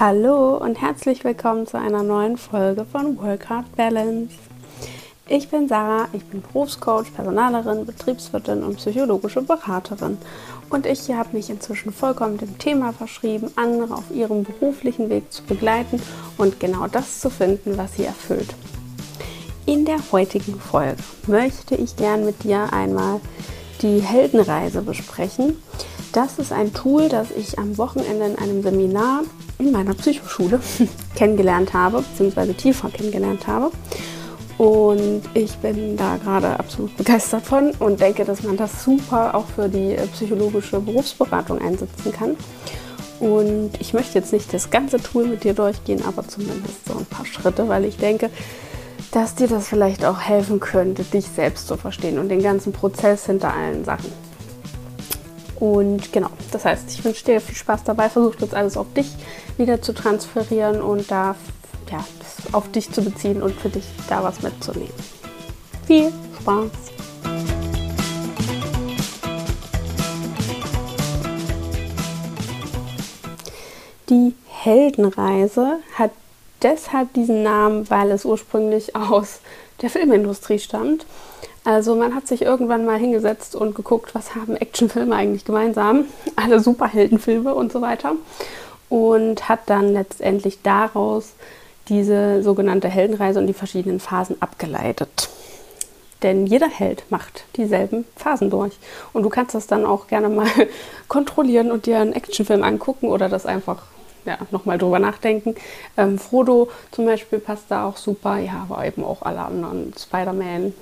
Hallo 0.00 0.56
und 0.56 0.80
herzlich 0.80 1.24
willkommen 1.24 1.66
zu 1.66 1.78
einer 1.78 2.02
neuen 2.02 2.38
Folge 2.38 2.86
von 2.86 3.18
Work 3.18 3.50
Hard 3.50 3.76
Balance. 3.76 4.34
Ich 5.28 5.50
bin 5.50 5.68
Sarah, 5.68 6.08
ich 6.14 6.24
bin 6.24 6.40
Berufscoach, 6.40 7.14
Personalerin, 7.14 7.84
Betriebswirtin 7.84 8.62
und 8.62 8.78
psychologische 8.78 9.42
Beraterin. 9.42 10.16
Und 10.70 10.86
ich 10.86 11.10
habe 11.10 11.36
mich 11.36 11.50
inzwischen 11.50 11.92
vollkommen 11.92 12.38
dem 12.38 12.56
Thema 12.56 12.94
verschrieben, 12.94 13.50
andere 13.56 13.92
auf 13.92 14.10
ihrem 14.10 14.44
beruflichen 14.44 15.10
Weg 15.10 15.30
zu 15.30 15.42
begleiten 15.42 16.00
und 16.38 16.58
genau 16.58 16.86
das 16.86 17.20
zu 17.20 17.28
finden, 17.28 17.76
was 17.76 17.96
sie 17.96 18.04
erfüllt. 18.04 18.54
In 19.66 19.84
der 19.84 19.98
heutigen 20.12 20.58
Folge 20.58 21.02
möchte 21.26 21.74
ich 21.74 21.96
gern 21.96 22.24
mit 22.24 22.42
dir 22.42 22.72
einmal 22.72 23.20
die 23.82 24.00
Heldenreise 24.00 24.80
besprechen. 24.80 25.58
Das 26.12 26.38
ist 26.40 26.52
ein 26.52 26.72
Tool, 26.74 27.08
das 27.08 27.28
ich 27.30 27.58
am 27.58 27.78
Wochenende 27.78 28.26
in 28.26 28.38
einem 28.38 28.62
Seminar 28.62 29.22
in 29.58 29.70
meiner 29.70 29.94
Psychoschule 29.94 30.58
kennengelernt 31.14 31.72
habe, 31.72 32.02
beziehungsweise 32.02 32.54
tiefer 32.54 32.90
kennengelernt 32.90 33.46
habe. 33.46 33.70
Und 34.58 35.22
ich 35.34 35.56
bin 35.58 35.96
da 35.96 36.16
gerade 36.16 36.58
absolut 36.58 36.96
begeistert 36.96 37.46
von 37.46 37.70
und 37.78 38.00
denke, 38.00 38.24
dass 38.24 38.42
man 38.42 38.56
das 38.56 38.84
super 38.84 39.34
auch 39.34 39.46
für 39.54 39.68
die 39.68 39.94
äh, 39.94 40.06
psychologische 40.08 40.80
Berufsberatung 40.80 41.60
einsetzen 41.60 42.12
kann. 42.12 42.36
Und 43.20 43.70
ich 43.78 43.94
möchte 43.94 44.18
jetzt 44.18 44.32
nicht 44.32 44.52
das 44.52 44.70
ganze 44.70 44.98
Tool 44.98 45.26
mit 45.26 45.44
dir 45.44 45.54
durchgehen, 45.54 46.02
aber 46.06 46.26
zumindest 46.26 46.86
so 46.86 46.98
ein 46.98 47.06
paar 47.06 47.24
Schritte, 47.24 47.68
weil 47.68 47.84
ich 47.84 47.96
denke, 47.98 48.30
dass 49.12 49.34
dir 49.34 49.48
das 49.48 49.68
vielleicht 49.68 50.04
auch 50.04 50.20
helfen 50.20 50.60
könnte, 50.60 51.04
dich 51.04 51.26
selbst 51.26 51.66
zu 51.66 51.76
verstehen 51.76 52.18
und 52.18 52.28
den 52.28 52.42
ganzen 52.42 52.72
Prozess 52.72 53.26
hinter 53.26 53.54
allen 53.54 53.84
Sachen. 53.84 54.29
Und 55.60 56.10
genau, 56.10 56.30
das 56.52 56.64
heißt, 56.64 56.90
ich 56.90 57.04
wünsche 57.04 57.24
dir 57.24 57.40
viel 57.40 57.54
Spaß 57.54 57.84
dabei, 57.84 58.08
versuch 58.08 58.34
das 58.36 58.54
alles 58.54 58.78
auf 58.78 58.86
dich 58.94 59.10
wieder 59.58 59.82
zu 59.82 59.92
transferieren 59.92 60.80
und 60.80 61.10
da 61.10 61.36
ja, 61.90 62.02
auf 62.52 62.70
dich 62.72 62.90
zu 62.90 63.02
beziehen 63.02 63.42
und 63.42 63.54
für 63.54 63.68
dich 63.68 63.84
da 64.08 64.22
was 64.22 64.40
mitzunehmen. 64.40 64.92
Viel 65.86 66.10
Spaß! 66.40 66.70
Die 74.08 74.34
Heldenreise 74.48 75.78
hat 75.94 76.10
deshalb 76.62 77.12
diesen 77.12 77.42
Namen, 77.42 77.88
weil 77.90 78.10
es 78.10 78.24
ursprünglich 78.24 78.96
aus 78.96 79.40
der 79.82 79.90
Filmindustrie 79.90 80.58
stammt. 80.58 81.06
Also 81.70 81.94
man 81.94 82.16
hat 82.16 82.26
sich 82.26 82.42
irgendwann 82.42 82.84
mal 82.84 82.98
hingesetzt 82.98 83.54
und 83.54 83.76
geguckt, 83.76 84.12
was 84.12 84.34
haben 84.34 84.56
Actionfilme 84.56 85.14
eigentlich 85.14 85.44
gemeinsam, 85.44 86.06
alle 86.34 86.58
Superheldenfilme 86.58 87.54
und 87.54 87.70
so 87.70 87.80
weiter. 87.80 88.16
Und 88.88 89.48
hat 89.48 89.60
dann 89.66 89.92
letztendlich 89.92 90.62
daraus 90.62 91.34
diese 91.88 92.42
sogenannte 92.42 92.88
Heldenreise 92.88 93.38
und 93.38 93.46
die 93.46 93.52
verschiedenen 93.52 94.00
Phasen 94.00 94.42
abgeleitet. 94.42 95.28
Denn 96.24 96.44
jeder 96.44 96.68
Held 96.68 97.04
macht 97.08 97.44
dieselben 97.54 98.04
Phasen 98.16 98.50
durch. 98.50 98.72
Und 99.12 99.22
du 99.22 99.28
kannst 99.28 99.54
das 99.54 99.68
dann 99.68 99.86
auch 99.86 100.08
gerne 100.08 100.28
mal 100.28 100.50
kontrollieren 101.06 101.70
und 101.70 101.86
dir 101.86 102.00
einen 102.00 102.14
Actionfilm 102.14 102.64
angucken 102.64 103.06
oder 103.06 103.28
das 103.28 103.46
einfach 103.46 103.84
ja, 104.24 104.38
nochmal 104.50 104.76
drüber 104.76 104.98
nachdenken. 104.98 105.54
Ähm, 105.96 106.18
Frodo 106.18 106.68
zum 106.90 107.06
Beispiel 107.06 107.38
passt 107.38 107.66
da 107.68 107.86
auch 107.86 107.96
super, 107.96 108.38
ja, 108.38 108.66
aber 108.68 108.84
eben 108.84 109.04
auch 109.04 109.22
alle 109.22 109.42
anderen, 109.42 109.94
Spider-Man 109.96 110.74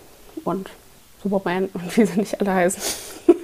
und 0.48 0.70
Superman 1.22 1.68
und 1.74 1.96
wie 1.96 2.04
sie 2.04 2.18
nicht 2.18 2.40
alle 2.40 2.52
heißen. 2.52 2.82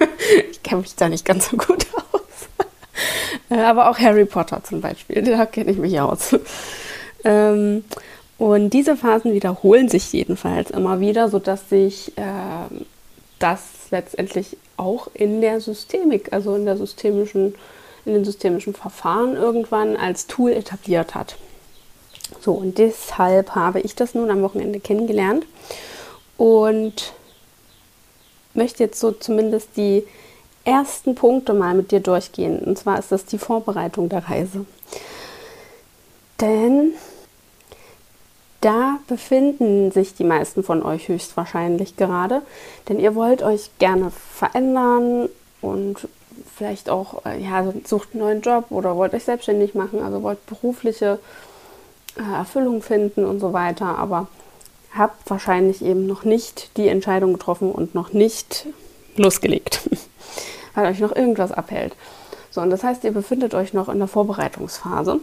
ich 0.51 0.63
kenne 0.63 0.81
mich 0.81 0.95
da 0.95 1.09
nicht 1.09 1.25
ganz 1.25 1.49
so 1.49 1.57
gut 1.57 1.85
aus. 2.11 2.21
Äh, 3.49 3.61
aber 3.61 3.89
auch 3.89 3.99
Harry 3.99 4.25
Potter 4.25 4.63
zum 4.63 4.81
Beispiel, 4.81 5.21
da 5.21 5.45
kenne 5.45 5.71
ich 5.71 5.77
mich 5.77 5.99
aus. 5.99 6.35
Ähm, 7.23 7.83
und 8.37 8.69
diese 8.71 8.97
Phasen 8.97 9.33
wiederholen 9.33 9.89
sich 9.89 10.11
jedenfalls 10.11 10.69
immer 10.71 10.99
wieder, 10.99 11.29
sodass 11.29 11.69
sich 11.69 12.17
äh, 12.17 12.21
das 13.39 13.61
letztendlich 13.91 14.57
auch 14.77 15.07
in 15.13 15.41
der 15.41 15.61
Systemik, 15.61 16.33
also 16.33 16.55
in 16.55 16.65
der 16.65 16.77
systemischen 16.77 17.55
in 18.05 18.13
den 18.13 18.25
systemischen 18.25 18.73
Verfahren 18.73 19.35
irgendwann 19.35 19.97
als 19.97 20.27
Tool 20.27 20.51
etabliert 20.51 21.15
hat. 21.15 21.37
So, 22.39 22.53
und 22.53 22.77
deshalb 22.77 23.55
habe 23.55 23.79
ich 23.81 23.95
das 23.95 24.13
nun 24.13 24.29
am 24.29 24.41
Wochenende 24.41 24.79
kennengelernt 24.79 25.45
und 26.37 27.13
möchte 28.53 28.83
jetzt 28.83 28.99
so 28.99 29.11
zumindest 29.11 29.69
die 29.77 30.03
ersten 30.63 31.15
Punkte 31.15 31.53
mal 31.53 31.75
mit 31.75 31.91
dir 31.91 31.99
durchgehen. 31.99 32.59
Und 32.59 32.77
zwar 32.77 32.99
ist 32.99 33.11
das 33.11 33.25
die 33.25 33.37
Vorbereitung 33.37 34.09
der 34.09 34.27
Reise. 34.27 34.65
Denn 36.41 36.93
da 38.61 38.97
befinden 39.07 39.91
sich 39.91 40.15
die 40.15 40.23
meisten 40.23 40.63
von 40.63 40.81
euch 40.81 41.07
höchstwahrscheinlich 41.07 41.97
gerade. 41.97 42.41
Denn 42.89 42.99
ihr 42.99 43.13
wollt 43.13 43.43
euch 43.43 43.69
gerne 43.77 44.11
verändern 44.11 45.29
und 45.61 46.07
vielleicht 46.55 46.89
auch, 46.89 47.25
äh, 47.25 47.39
ja, 47.41 47.63
sucht 47.85 48.09
einen 48.13 48.23
neuen 48.23 48.41
Job 48.41 48.65
oder 48.71 48.95
wollt 48.97 49.13
euch 49.13 49.23
selbstständig 49.23 49.75
machen, 49.75 50.01
also 50.01 50.23
wollt 50.23 50.43
berufliche 50.47 51.19
äh, 52.17 52.37
Erfüllung 52.37 52.81
finden 52.81 53.25
und 53.25 53.39
so 53.39 53.53
weiter, 53.53 53.97
aber 53.97 54.27
habt 54.97 55.29
wahrscheinlich 55.29 55.83
eben 55.83 56.07
noch 56.07 56.23
nicht 56.23 56.75
die 56.77 56.87
Entscheidung 56.87 57.33
getroffen 57.33 57.71
und 57.71 57.95
noch 57.95 58.13
nicht 58.13 58.67
losgelegt, 59.15 59.89
weil 60.75 60.87
euch 60.87 60.99
noch 60.99 61.15
irgendwas 61.15 61.51
abhält. 61.51 61.95
So, 62.51 62.61
und 62.61 62.69
das 62.69 62.83
heißt, 62.83 63.03
ihr 63.03 63.11
befindet 63.11 63.53
euch 63.53 63.73
noch 63.73 63.89
in 63.89 63.99
der 63.99 64.07
Vorbereitungsphase 64.07 65.19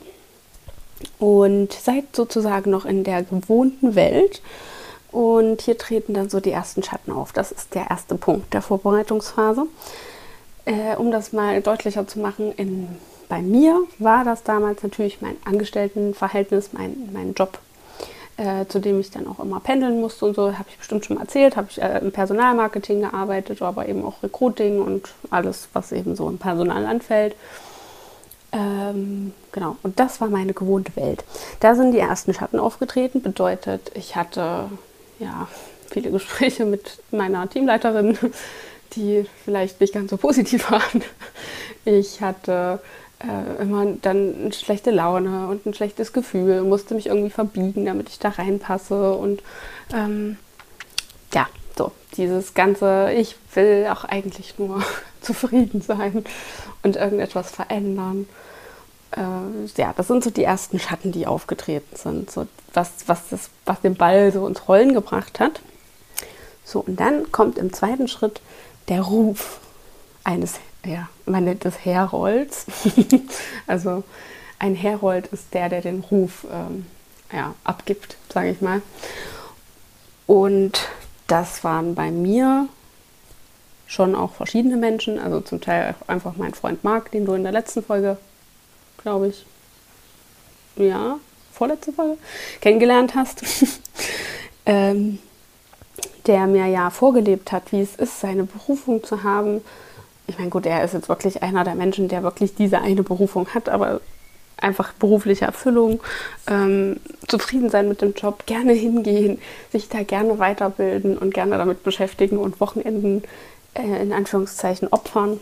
und 1.19 1.73
seid 1.73 2.15
sozusagen 2.15 2.71
noch 2.71 2.85
in 2.85 3.05
der 3.05 3.23
gewohnten 3.23 3.95
Welt. 3.95 4.43
Und 5.11 5.61
hier 5.61 5.77
treten 5.77 6.15
dann 6.15 6.31
so 6.31 6.41
die 6.41 6.51
ersten 6.51 6.83
Schatten 6.83 7.13
auf. 7.13 7.33
Das 7.33 7.53
ist 7.53 7.75
der 7.75 7.91
erste 7.91 8.15
Punkt 8.17 8.55
der 8.55 8.63
Vorbereitungsphase. 8.63 9.67
Äh, 10.65 10.97
um 10.97 11.11
das 11.11 11.33
mal 11.33 11.61
deutlicher 11.61 12.07
zu 12.07 12.19
machen, 12.19 12.53
in, 12.57 12.89
bei 13.29 13.43
mir 13.43 13.83
war 13.99 14.25
das 14.25 14.43
damals 14.43 14.83
natürlich 14.83 15.21
mein 15.21 15.37
Angestelltenverhältnis, 15.45 16.73
mein, 16.73 17.11
mein 17.13 17.35
Job, 17.35 17.59
äh, 18.37 18.67
zu 18.67 18.79
dem 18.79 19.01
ich 19.01 19.11
dann 19.11 19.27
auch 19.27 19.41
immer 19.41 19.61
pendeln 19.61 20.01
musste 20.01 20.25
und 20.27 20.35
so, 20.35 20.53
habe 20.59 20.69
ich 20.71 20.79
bestimmt 20.79 21.05
schon 21.05 21.17
mal 21.17 21.23
erzählt, 21.23 21.57
habe 21.57 21.69
ich 21.71 21.81
äh, 21.81 21.99
im 21.99 22.13
Personalmarketing 22.13 23.01
gearbeitet, 23.01 23.61
aber 23.63 23.89
eben 23.89 24.05
auch 24.05 24.23
Recruiting 24.23 24.81
und 24.81 25.11
alles, 25.31 25.69
was 25.73 25.93
eben 25.93 26.17
so 26.17 26.29
im 26.29 26.39
Personal 26.39 26.87
anfällt. 26.87 27.35
Ähm, 28.53 29.33
genau, 29.51 29.77
und 29.83 29.99
das 29.99 30.21
war 30.21 30.29
meine 30.29 30.53
gewohnte 30.53 30.95
Welt. 30.97 31.25
Da 31.61 31.75
sind 31.75 31.93
die 31.93 31.99
ersten 31.99 32.35
Schatten 32.35 32.59
aufgetreten, 32.59 33.23
bedeutet, 33.23 33.91
ich 33.95 34.15
hatte 34.15 34.71
ja 35.19 35.49
viele 35.91 36.11
Gespräche 36.11 36.65
mit 36.65 36.99
meiner 37.11 37.49
Teamleiterin, 37.49 38.19
die 38.95 39.27
vielleicht 39.45 39.81
nicht 39.81 39.95
ganz 39.95 40.11
so 40.11 40.17
positiv 40.17 40.71
waren. 40.71 41.03
Ich 41.85 42.21
hatte 42.21 42.81
äh, 43.23 43.63
immer 43.63 43.87
dann 44.03 44.35
eine 44.43 44.53
schlechte 44.53 44.91
Laune 44.91 45.49
und 45.49 45.67
ein 45.67 45.75
schlechtes 45.75 46.13
Gefühl, 46.13 46.63
musste 46.63 46.95
mich 46.95 47.07
irgendwie 47.07 47.31
verbiegen, 47.31 47.85
damit 47.87 48.09
ich 48.09 48.19
da 48.19 48.31
reinpasse 48.31 49.13
und 49.13 49.43
ähm, 49.95 50.37
ja, 51.33 51.47
so 51.77 51.93
dieses 52.17 52.55
ganze, 52.55 53.13
ich 53.13 53.37
will 53.55 53.89
auch 53.91 54.05
eigentlich 54.05 54.59
nur 54.59 54.83
zufrieden 55.21 55.81
sein 55.81 56.25
und 56.83 56.97
irgendetwas 56.97 57.51
verändern. 57.51 58.29
Äh, 59.13 59.67
ja, 59.77 59.93
das 59.97 60.09
sind 60.09 60.25
so 60.25 60.31
die 60.31 60.45
ersten 60.45 60.79
Schatten, 60.79 61.13
die 61.13 61.27
aufgetreten 61.27 61.97
sind, 61.97 62.31
so 62.31 62.47
was, 62.75 62.91
was, 63.07 63.29
das, 63.29 63.51
was 63.67 63.81
den 63.81 63.95
Ball 63.95 64.33
so 64.33 64.47
ins 64.47 64.69
Rollen 64.69 64.95
gebracht 64.95 65.41
hat. 65.41 65.61
So, 66.65 66.81
und 66.81 66.99
dann 66.99 67.31
kommt 67.33 67.59
im 67.59 67.73
zweiten 67.73 68.09
Schritt 68.09 68.41
der 68.89 69.03
Ruf 69.03 69.61
eines, 70.25 70.55
ja, 70.85 71.09
man 71.27 71.45
nennt 71.45 71.65
es 71.65 71.85
Herolds. 71.85 72.67
also 73.67 74.05
ein 74.59 74.75
Herold 74.75 75.29
ist 75.29 75.53
der, 75.55 75.69
der 75.69 75.81
den 75.81 76.01
Ruf 76.01 76.47
ähm, 76.51 76.87
ja, 77.33 77.55
abgibt, 77.65 78.17
sage 78.33 78.51
ich 78.51 78.61
mal. 78.61 78.83
Und 80.27 80.89
das 81.27 81.65
waren 81.65 81.95
bei 81.95 82.11
mir 82.11 82.69
schon 83.87 84.15
auch 84.15 84.33
verschiedene 84.33 84.77
Menschen, 84.77 85.19
also 85.19 85.41
zum 85.41 85.61
Teil 85.61 85.95
einfach 86.07 86.37
mein 86.37 86.55
Freund 86.55 86.83
Marc, 86.85 87.11
den 87.11 87.27
du 87.27 87.35
in 87.35 87.43
der 87.43 87.53
letzten 87.53 87.83
Folge, 87.83 88.17
glaube 89.03 89.29
ich, 89.29 89.45
ja, 90.77 91.19
vorletzte 91.53 91.93
Folge, 91.93 92.17
kennengelernt 92.61 93.15
hast. 93.15 93.43
ähm, 94.67 95.19
der 96.27 96.47
mir 96.47 96.67
ja 96.67 96.91
vorgelebt 96.91 97.53
hat, 97.53 97.73
wie 97.73 97.81
es 97.81 97.97
ist, 97.97 98.21
seine 98.21 98.45
Berufung 98.45 99.03
zu 99.03 99.23
haben. 99.23 99.61
Ich 100.27 100.39
meine, 100.39 100.51
gut, 100.51 100.67
er 100.67 100.85
ist 100.85 100.95
jetzt 100.95 101.09
wirklich 101.09 101.43
einer 101.43 101.65
der 101.65 101.75
Menschen, 101.75 102.09
der 102.09 102.23
wirklich 102.23 102.55
diese 102.55 102.81
eine 102.81 103.03
Berufung 103.03 103.49
hat, 103.55 103.69
aber 103.69 104.01
einfach 104.57 104.93
berufliche 104.93 105.45
Erfüllung, 105.45 106.01
ähm, 106.47 107.01
zufrieden 107.27 107.69
sein 107.69 107.89
mit 107.89 108.01
dem 108.01 108.15
Job, 108.15 108.47
gerne 108.47 108.73
hingehen, 108.73 109.41
sich 109.73 109.89
da 109.89 110.05
gerne 110.05 110.39
weiterbilden 110.39 111.19
und 111.19 111.35
gerne 111.35 111.59
damit 111.59 111.83
beschäftigen 111.83 112.39
und 112.39 112.61
Wochenenden 112.61 113.25
äh, 113.75 114.03
in 114.03 114.13
Anführungszeichen 114.13 114.89
opfern. 114.89 115.41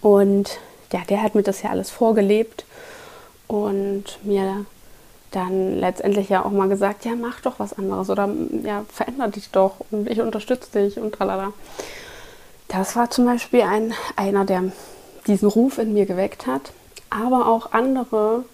Und 0.00 0.58
ja, 0.92 1.00
der 1.08 1.22
hat 1.22 1.34
mir 1.34 1.42
das 1.42 1.62
ja 1.62 1.70
alles 1.70 1.90
vorgelebt. 1.90 2.64
und 3.48 4.04
mir 4.22 4.66
dann 5.30 5.78
letztendlich 5.78 6.28
ja 6.28 6.44
auch 6.44 6.50
mal 6.50 6.68
gesagt, 6.68 7.04
ja, 7.04 7.12
mach 7.14 7.40
doch 7.40 7.58
was 7.58 7.72
anderes 7.72 8.08
oder 8.08 8.28
ja, 8.62 8.84
veränder 8.88 9.28
dich 9.28 9.50
doch 9.50 9.76
und 9.90 10.08
ich 10.08 10.20
unterstütze 10.20 10.70
dich 10.78 10.98
und 10.98 11.14
tralala. 11.14 11.52
Das 12.68 12.96
war 12.96 13.10
zum 13.10 13.24
Beispiel 13.24 13.62
ein, 13.62 13.94
einer, 14.14 14.44
der 14.44 14.64
diesen 15.26 15.48
Ruf 15.48 15.78
in 15.78 15.94
mir 15.94 16.06
geweckt 16.06 16.46
hat, 16.46 16.72
aber 17.10 17.48
auch 17.48 17.72
andere, 17.72 18.44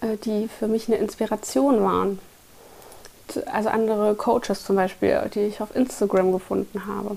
äh, 0.00 0.16
die 0.16 0.48
für 0.48 0.68
mich 0.68 0.88
eine 0.88 0.96
Inspiration 0.96 1.82
waren. 1.82 2.18
Also 3.46 3.68
andere 3.68 4.14
Coaches 4.14 4.64
zum 4.64 4.76
Beispiel, 4.76 5.30
die 5.34 5.40
ich 5.40 5.60
auf 5.60 5.74
Instagram 5.76 6.32
gefunden 6.32 6.86
habe. 6.86 7.16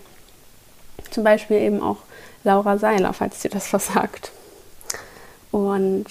Zum 1.09 1.23
Beispiel 1.23 1.57
eben 1.57 1.81
auch 1.81 1.97
Laura 2.43 2.77
Seiler, 2.77 3.13
falls 3.13 3.39
dir 3.39 3.49
das 3.49 3.67
versagt. 3.69 4.31
Und 5.51 6.05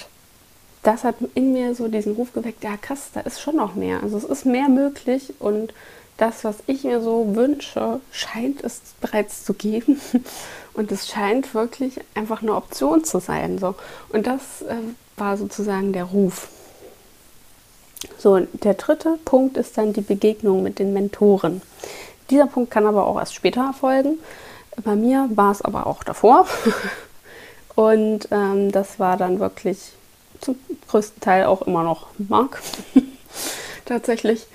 das 0.82 1.04
hat 1.04 1.16
in 1.34 1.52
mir 1.52 1.74
so 1.74 1.88
diesen 1.88 2.14
Ruf 2.14 2.32
geweckt, 2.32 2.64
ja 2.64 2.76
krass, 2.76 3.10
da 3.12 3.20
ist 3.20 3.40
schon 3.40 3.56
noch 3.56 3.74
mehr. 3.74 4.02
Also 4.02 4.16
es 4.16 4.24
ist 4.24 4.46
mehr 4.46 4.68
möglich 4.68 5.34
und 5.38 5.72
das, 6.16 6.44
was 6.44 6.56
ich 6.66 6.84
mir 6.84 7.00
so 7.00 7.34
wünsche, 7.34 8.00
scheint 8.12 8.62
es 8.62 8.80
bereits 9.00 9.44
zu 9.44 9.54
geben. 9.54 10.00
Und 10.74 10.90
es 10.90 11.08
scheint 11.08 11.54
wirklich 11.54 12.00
einfach 12.14 12.42
eine 12.42 12.54
Option 12.54 13.04
zu 13.04 13.20
sein. 13.20 13.58
So. 13.58 13.74
Und 14.10 14.26
das 14.26 14.62
äh, 14.62 14.74
war 15.16 15.36
sozusagen 15.36 15.92
der 15.92 16.04
Ruf. 16.04 16.48
So, 18.18 18.38
der 18.40 18.74
dritte 18.74 19.18
Punkt 19.24 19.56
ist 19.56 19.78
dann 19.78 19.92
die 19.92 20.00
Begegnung 20.00 20.62
mit 20.62 20.78
den 20.78 20.92
Mentoren. 20.92 21.62
Dieser 22.30 22.46
Punkt 22.46 22.70
kann 22.70 22.86
aber 22.86 23.06
auch 23.06 23.18
erst 23.18 23.34
später 23.34 23.62
erfolgen. 23.62 24.18
Bei 24.82 24.96
mir 24.96 25.28
war 25.34 25.52
es 25.52 25.62
aber 25.62 25.86
auch 25.86 26.02
davor. 26.02 26.46
Und 27.74 28.28
ähm, 28.30 28.72
das 28.72 28.98
war 28.98 29.16
dann 29.16 29.40
wirklich 29.40 29.92
zum 30.40 30.56
größten 30.88 31.20
Teil 31.20 31.46
auch 31.46 31.62
immer 31.62 31.82
noch 31.82 32.06
Mark. 32.18 32.62
Tatsächlich. 33.84 34.46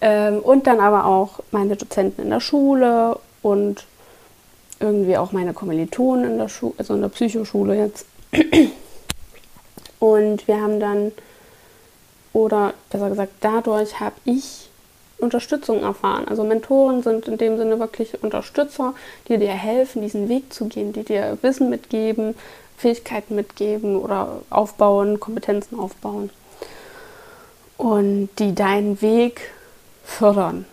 Ähm, 0.00 0.38
und 0.38 0.66
dann 0.66 0.80
aber 0.80 1.06
auch 1.06 1.40
meine 1.50 1.76
Dozenten 1.76 2.22
in 2.22 2.30
der 2.30 2.40
Schule 2.40 3.18
und 3.42 3.86
irgendwie 4.80 5.16
auch 5.16 5.32
meine 5.32 5.52
Kommilitonen 5.54 6.32
in 6.32 6.38
der 6.38 6.48
Schule, 6.48 6.74
also 6.78 6.94
in 6.94 7.00
der 7.00 7.08
Psychoschule 7.08 7.76
jetzt. 7.76 8.06
Und 10.00 10.46
wir 10.48 10.60
haben 10.60 10.80
dann, 10.80 11.12
oder 12.34 12.74
besser 12.90 13.08
gesagt, 13.08 13.32
dadurch 13.40 14.00
habe 14.00 14.16
ich 14.24 14.68
Unterstützung 15.18 15.82
erfahren. 15.82 16.26
Also 16.28 16.44
Mentoren 16.44 17.02
sind 17.02 17.26
in 17.26 17.38
dem 17.38 17.56
Sinne 17.56 17.78
wirklich 17.78 18.22
Unterstützer, 18.22 18.94
die 19.28 19.38
dir 19.38 19.52
helfen, 19.52 20.02
diesen 20.02 20.28
Weg 20.28 20.52
zu 20.52 20.66
gehen, 20.66 20.92
die 20.92 21.04
dir 21.04 21.38
Wissen 21.40 21.70
mitgeben, 21.70 22.34
Fähigkeiten 22.76 23.34
mitgeben 23.34 23.96
oder 23.96 24.42
aufbauen, 24.50 25.20
Kompetenzen 25.20 25.78
aufbauen. 25.78 26.30
Und 27.78 28.28
die 28.38 28.54
deinen 28.54 29.00
Weg 29.00 29.52
fördern 30.04 30.64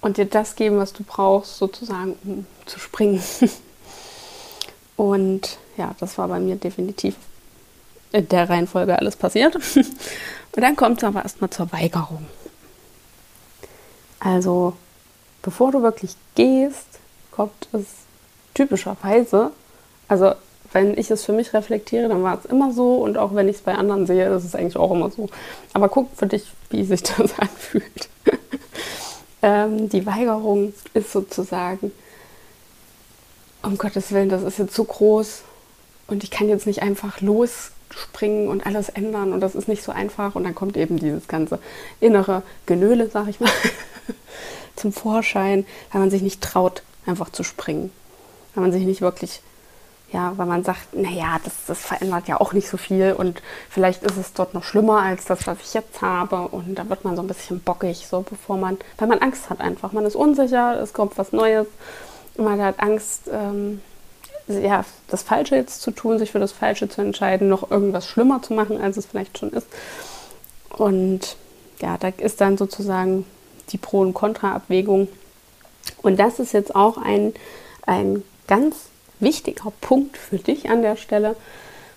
und 0.00 0.18
dir 0.18 0.26
das 0.26 0.54
geben, 0.54 0.78
was 0.78 0.92
du 0.92 1.02
brauchst, 1.02 1.58
sozusagen, 1.58 2.16
um 2.24 2.46
zu 2.66 2.78
springen. 2.78 3.22
Und 4.96 5.58
ja, 5.76 5.94
das 6.00 6.16
war 6.16 6.28
bei 6.28 6.40
mir 6.40 6.56
definitiv 6.56 7.16
in 8.12 8.28
der 8.28 8.48
Reihenfolge 8.48 8.98
alles 8.98 9.16
passiert. 9.16 9.56
Und 9.76 10.62
dann 10.62 10.76
kommt 10.76 10.98
es 10.98 11.04
aber 11.04 11.22
erstmal 11.22 11.50
zur 11.50 11.70
Weigerung. 11.72 12.26
Also, 14.20 14.74
bevor 15.42 15.72
du 15.72 15.82
wirklich 15.82 16.12
gehst, 16.34 16.86
kommt 17.30 17.68
es 17.72 17.84
typischerweise, 18.54 19.50
also 20.08 20.32
wenn 20.72 20.96
ich 20.96 21.10
es 21.10 21.24
für 21.24 21.32
mich 21.32 21.52
reflektiere, 21.52 22.08
dann 22.08 22.22
war 22.22 22.38
es 22.38 22.44
immer 22.46 22.72
so 22.72 22.96
und 22.96 23.18
auch 23.18 23.34
wenn 23.34 23.48
ich 23.48 23.56
es 23.56 23.62
bei 23.62 23.74
anderen 23.74 24.06
sehe, 24.06 24.34
ist 24.34 24.44
es 24.44 24.54
eigentlich 24.54 24.76
auch 24.76 24.90
immer 24.90 25.10
so. 25.10 25.28
Aber 25.72 25.88
guck 25.88 26.08
für 26.16 26.26
dich, 26.26 26.50
wie 26.70 26.84
sich 26.84 27.02
das 27.02 27.38
anfühlt. 27.38 28.08
Ähm, 29.42 29.88
die 29.88 30.06
Weigerung 30.06 30.72
ist 30.94 31.12
sozusagen, 31.12 31.92
um 33.62 33.78
Gottes 33.78 34.12
Willen, 34.12 34.28
das 34.28 34.42
ist 34.42 34.58
jetzt 34.58 34.74
zu 34.74 34.84
groß 34.84 35.42
und 36.06 36.24
ich 36.24 36.30
kann 36.30 36.48
jetzt 36.48 36.66
nicht 36.66 36.82
einfach 36.82 37.20
losspringen 37.20 38.48
und 38.48 38.64
alles 38.64 38.88
ändern 38.88 39.32
und 39.32 39.40
das 39.40 39.54
ist 39.54 39.68
nicht 39.68 39.82
so 39.82 39.92
einfach. 39.92 40.34
Und 40.34 40.44
dann 40.44 40.54
kommt 40.54 40.76
eben 40.76 40.98
dieses 40.98 41.28
ganze 41.28 41.58
innere 42.00 42.42
Genöle, 42.66 43.10
sag 43.10 43.28
ich 43.28 43.40
mal, 43.40 43.50
zum 44.76 44.92
Vorschein, 44.92 45.66
weil 45.90 46.00
man 46.00 46.10
sich 46.10 46.22
nicht 46.22 46.40
traut, 46.40 46.82
einfach 47.06 47.30
zu 47.30 47.42
springen, 47.42 47.90
weil 48.54 48.62
man 48.62 48.72
sich 48.72 48.84
nicht 48.84 49.00
wirklich 49.00 49.40
ja, 50.16 50.32
weil 50.36 50.46
man 50.46 50.64
sagt, 50.64 50.94
naja, 50.94 51.38
das, 51.44 51.52
das 51.66 51.80
verändert 51.80 52.26
ja 52.26 52.40
auch 52.40 52.52
nicht 52.52 52.68
so 52.68 52.76
viel 52.76 53.12
und 53.12 53.42
vielleicht 53.68 54.02
ist 54.02 54.16
es 54.16 54.32
dort 54.32 54.54
noch 54.54 54.64
schlimmer 54.64 55.02
als 55.02 55.26
das, 55.26 55.46
was 55.46 55.58
ich 55.62 55.74
jetzt 55.74 56.00
habe. 56.00 56.48
Und 56.48 56.74
da 56.74 56.88
wird 56.88 57.04
man 57.04 57.16
so 57.16 57.22
ein 57.22 57.28
bisschen 57.28 57.60
bockig, 57.60 58.06
so 58.08 58.22
bevor 58.22 58.56
man, 58.56 58.78
weil 58.98 59.08
man 59.08 59.20
Angst 59.20 59.50
hat 59.50 59.60
einfach. 59.60 59.92
Man 59.92 60.06
ist 60.06 60.16
unsicher, 60.16 60.80
es 60.80 60.92
kommt 60.92 61.18
was 61.18 61.32
Neues 61.32 61.66
man 62.38 62.60
hat 62.62 62.80
Angst, 62.80 63.22
ähm, 63.32 63.80
ja, 64.48 64.84
das 65.08 65.22
Falsche 65.22 65.56
jetzt 65.56 65.82
zu 65.82 65.90
tun, 65.90 66.18
sich 66.18 66.32
für 66.32 66.38
das 66.38 66.52
Falsche 66.52 66.88
zu 66.88 67.00
entscheiden, 67.00 67.48
noch 67.48 67.70
irgendwas 67.70 68.06
schlimmer 68.06 68.42
zu 68.42 68.54
machen, 68.54 68.80
als 68.80 68.96
es 68.96 69.06
vielleicht 69.06 69.38
schon 69.38 69.50
ist. 69.50 69.66
Und 70.70 71.36
ja, 71.80 71.96
da 71.98 72.08
ist 72.08 72.40
dann 72.40 72.56
sozusagen 72.56 73.26
die 73.70 73.78
Pro- 73.78 74.00
und 74.00 74.14
Kontra-Abwägung. 74.14 75.08
Und 76.02 76.18
das 76.18 76.38
ist 76.38 76.52
jetzt 76.52 76.76
auch 76.76 76.96
ein, 76.98 77.34
ein 77.86 78.22
ganz 78.46 78.76
wichtiger 79.20 79.72
Punkt 79.80 80.16
für 80.16 80.38
dich 80.38 80.70
an 80.70 80.82
der 80.82 80.96
Stelle. 80.96 81.36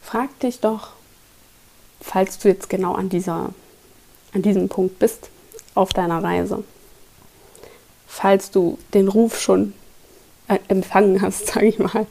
Frag 0.01 0.37
dich 0.39 0.59
doch, 0.59 0.91
falls 2.01 2.39
du 2.39 2.47
jetzt 2.47 2.69
genau 2.69 2.93
an, 2.93 3.09
dieser, 3.09 3.53
an 4.33 4.41
diesem 4.41 4.69
Punkt 4.69 4.99
bist 4.99 5.29
auf 5.75 5.93
deiner 5.93 6.23
Reise, 6.23 6.63
falls 8.07 8.51
du 8.51 8.77
den 8.93 9.07
Ruf 9.07 9.39
schon 9.39 9.73
äh, 10.47 10.59
empfangen 10.67 11.21
hast, 11.21 11.47
sage 11.53 11.67
ich 11.67 11.79
mal, 11.79 12.07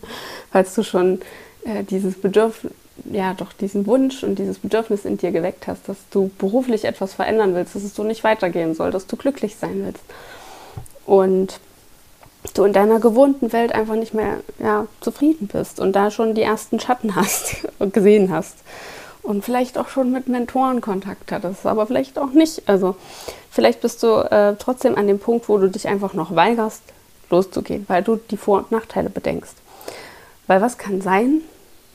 falls 0.53 0.75
du 0.75 0.83
schon 0.83 1.21
äh, 1.65 1.85
dieses 1.85 2.21
Bedürfnis, 2.21 2.73
ja 3.13 3.33
doch 3.35 3.53
diesen 3.53 3.87
Wunsch 3.87 4.25
und 4.25 4.39
dieses 4.39 4.59
Bedürfnis 4.59 5.05
in 5.05 5.19
dir 5.19 5.31
geweckt 5.31 5.67
hast, 5.69 5.89
dass 5.89 5.99
du 6.11 6.31
beruflich 6.39 6.85
etwas 6.85 7.15
verändern 7.15 7.55
willst, 7.55 7.75
dass 7.75 7.85
es 7.85 7.95
so 7.95 8.03
nicht 8.03 8.25
weitergehen 8.25 8.75
soll, 8.75 8.91
dass 8.91 9.07
du 9.07 9.17
glücklich 9.17 9.57
sein 9.57 9.85
willst. 9.85 10.03
Und 11.07 11.61
du 12.55 12.65
in 12.65 12.73
deiner 12.73 13.01
gewohnten 13.01 13.53
Welt 13.53 13.73
einfach 13.75 13.95
nicht 13.95 14.15
mehr 14.15 14.39
ja, 14.59 14.87
zufrieden 15.01 15.49
bist 15.49 15.81
und 15.81 15.95
da 15.95 16.11
schon 16.11 16.35
die 16.35 16.43
ersten 16.43 16.81
Schatten 16.81 17.17
hast 17.17 17.57
und 17.79 17.93
gesehen 17.93 18.33
hast. 18.33 18.57
Und 19.23 19.45
vielleicht 19.45 19.77
auch 19.77 19.89
schon 19.89 20.11
mit 20.11 20.29
Mentoren 20.29 20.81
Kontakt 20.81 21.31
hattest, 21.33 21.67
aber 21.67 21.87
vielleicht 21.87 22.19
auch 22.19 22.31
nicht. 22.31 22.63
Also 22.67 22.97
vielleicht 23.51 23.83
bist 23.83 24.03
du 24.03 24.21
äh, 24.31 24.55
trotzdem 24.59 24.97
an 24.97 25.07
dem 25.07 25.19
Punkt, 25.19 25.49
wo 25.49 25.59
du 25.59 25.69
dich 25.69 25.87
einfach 25.87 26.15
noch 26.15 26.35
weigerst, 26.35 26.83
loszugehen, 27.29 27.85
weil 27.89 28.03
du 28.03 28.17
die 28.17 28.39
Vor- 28.39 28.59
und 28.59 28.73
Nachteile 28.73 29.11
bedenkst. 29.11 29.55
Weil 30.47 30.63
was 30.63 30.79
kann 30.79 31.03
sein, 31.03 31.43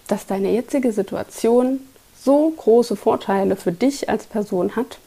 dass 0.08 0.28
deine 0.28 0.52
jetzige 0.52 0.92
Situation 0.92 1.80
so 2.24 2.52
große 2.52 2.96
Vorteile 2.96 3.56
für 3.56 3.72
dich 3.72 4.10
als 4.10 4.26
Person 4.26 4.76
hat, 4.76 5.00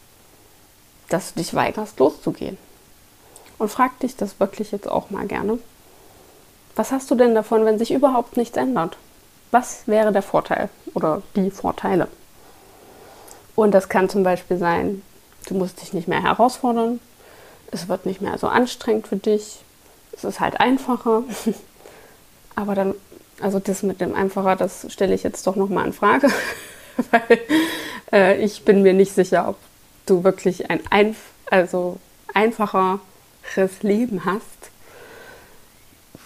dass 1.09 1.33
du 1.33 1.41
dich 1.41 1.55
weigerst, 1.55 1.99
loszugehen. 1.99 2.59
Und 3.59 3.71
frag 3.71 3.99
dich 4.01 4.17
das 4.17 4.39
wirklich 4.39 4.73
jetzt 4.73 4.89
auch 4.89 5.11
mal 5.11 5.27
gerne. 5.27 5.59
Was 6.75 6.93
hast 6.93 7.11
du 7.11 7.15
denn 7.15 7.35
davon, 7.35 7.65
wenn 7.65 7.79
sich 7.79 7.91
überhaupt 7.91 8.37
nichts 8.37 8.57
ändert? 8.57 8.99
Was 9.51 9.87
wäre 9.87 10.13
der 10.13 10.23
Vorteil 10.23 10.69
oder 10.93 11.23
die 11.35 11.51
Vorteile? 11.51 12.09
Und 13.55 13.73
das 13.73 13.89
kann 13.89 14.11
zum 14.11 14.23
Beispiel 14.23 14.59
sein, 14.59 15.03
du 15.49 15.55
musst 15.55 15.81
dich 15.81 15.95
nicht 15.95 16.09
mehr 16.09 16.23
herausfordern, 16.23 17.01
es 17.71 17.89
wird 17.89 18.05
nicht 18.05 18.21
mehr 18.21 18.37
so 18.37 18.49
anstrengend 18.49 19.07
für 19.07 19.17
dich, 19.17 19.61
es 20.13 20.25
ist 20.25 20.41
halt 20.41 20.61
einfacher. 20.61 21.23
Aber 22.55 22.75
dann, 22.75 22.95
also 23.41 23.59
das 23.59 23.83
mit 23.83 24.01
dem 24.01 24.15
einfacher, 24.15 24.57
das 24.57 24.87
stelle 24.93 25.15
ich 25.15 25.23
jetzt 25.23 25.47
doch 25.47 25.57
nochmal 25.57 25.87
in 25.87 25.93
Frage, 25.95 26.29
weil 27.11 27.41
äh, 28.13 28.45
ich 28.45 28.65
bin 28.65 28.83
mir 28.83 28.93
nicht 28.93 29.15
sicher, 29.15 29.49
ob 29.49 29.57
du 30.05 30.25
wirklich 30.25 30.71
ein 30.71 30.81
einf 30.91 31.17
also 31.49 31.99
einfacher 32.35 33.01
Leben 33.83 34.25
hast, 34.25 34.71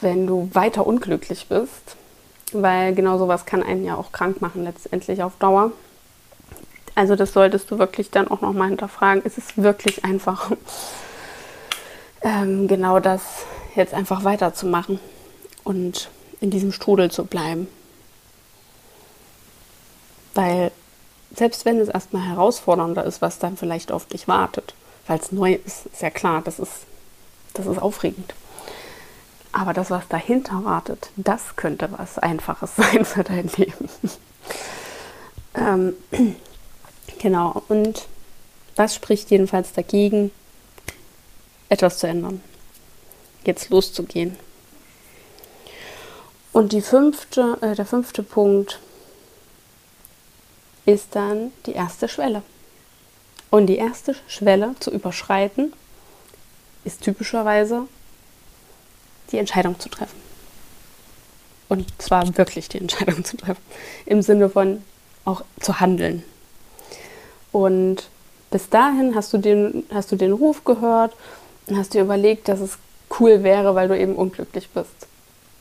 wenn 0.00 0.26
du 0.26 0.50
weiter 0.52 0.86
unglücklich 0.86 1.46
bist, 1.48 1.96
weil 2.52 2.94
genau 2.94 3.18
sowas 3.18 3.46
kann 3.46 3.62
einen 3.62 3.84
ja 3.84 3.96
auch 3.96 4.12
krank 4.12 4.40
machen 4.40 4.64
letztendlich 4.64 5.22
auf 5.22 5.36
Dauer. 5.38 5.72
Also 6.94 7.16
das 7.16 7.32
solltest 7.32 7.70
du 7.70 7.78
wirklich 7.78 8.10
dann 8.10 8.28
auch 8.28 8.40
nochmal 8.40 8.68
hinterfragen. 8.68 9.22
Ist 9.22 9.38
es 9.38 9.56
wirklich 9.56 10.04
einfach, 10.04 10.50
ähm, 12.22 12.68
genau 12.68 13.00
das 13.00 13.22
jetzt 13.76 13.94
einfach 13.94 14.24
weiterzumachen 14.24 14.98
und 15.64 16.10
in 16.40 16.50
diesem 16.50 16.72
Strudel 16.72 17.10
zu 17.10 17.24
bleiben? 17.24 17.68
Weil 20.34 20.72
selbst 21.34 21.64
wenn 21.64 21.78
es 21.78 21.88
erstmal 21.88 22.22
herausfordernder 22.22 23.04
ist, 23.04 23.22
was 23.22 23.38
dann 23.38 23.56
vielleicht 23.56 23.92
auf 23.92 24.06
dich 24.06 24.26
wartet, 24.26 24.74
weil 25.06 25.18
es 25.18 25.32
neu 25.32 25.54
ist, 25.54 25.86
ist 25.86 26.02
ja 26.02 26.10
klar, 26.10 26.42
das 26.44 26.58
ist 26.58 26.86
das 27.54 27.66
ist 27.66 27.78
aufregend. 27.78 28.34
Aber 29.52 29.72
das, 29.72 29.90
was 29.90 30.06
dahinter 30.08 30.64
wartet, 30.64 31.10
das 31.16 31.56
könnte 31.56 31.88
was 31.96 32.18
Einfaches 32.18 32.74
sein 32.76 33.04
für 33.04 33.24
dein 33.24 33.48
Leben. 33.56 33.88
ähm, 35.54 35.94
Genau, 37.20 37.62
und 37.68 38.06
was 38.76 38.94
spricht 38.94 39.30
jedenfalls 39.30 39.74
dagegen, 39.74 40.30
etwas 41.68 41.98
zu 41.98 42.06
ändern? 42.06 42.40
Jetzt 43.44 43.68
loszugehen. 43.68 44.38
Und 46.52 46.72
die 46.72 46.80
fünfte, 46.80 47.58
äh, 47.60 47.74
der 47.74 47.84
fünfte 47.84 48.22
Punkt 48.22 48.80
ist 50.86 51.08
dann 51.14 51.52
die 51.66 51.72
erste 51.72 52.08
Schwelle. 52.08 52.42
Und 53.50 53.66
die 53.66 53.76
erste 53.76 54.16
Schwelle 54.26 54.74
zu 54.80 54.90
überschreiten 54.90 55.74
ist 56.84 57.02
typischerweise 57.02 57.86
die 59.32 59.38
Entscheidung 59.38 59.78
zu 59.78 59.88
treffen. 59.88 60.18
Und 61.68 61.86
zwar 62.02 62.36
wirklich 62.36 62.68
die 62.68 62.78
Entscheidung 62.78 63.24
zu 63.24 63.36
treffen. 63.36 63.62
Im 64.06 64.22
Sinne 64.22 64.50
von 64.50 64.82
auch 65.24 65.42
zu 65.60 65.80
handeln. 65.80 66.24
Und 67.52 68.08
bis 68.50 68.68
dahin 68.68 69.14
hast 69.14 69.32
du 69.32 69.38
den, 69.38 69.84
hast 69.92 70.10
du 70.10 70.16
den 70.16 70.32
Ruf 70.32 70.64
gehört 70.64 71.14
und 71.66 71.76
hast 71.76 71.94
dir 71.94 72.02
überlegt, 72.02 72.48
dass 72.48 72.60
es 72.60 72.78
cool 73.18 73.42
wäre, 73.42 73.74
weil 73.74 73.88
du 73.88 73.98
eben 73.98 74.16
unglücklich 74.16 74.68
bist. 74.70 75.06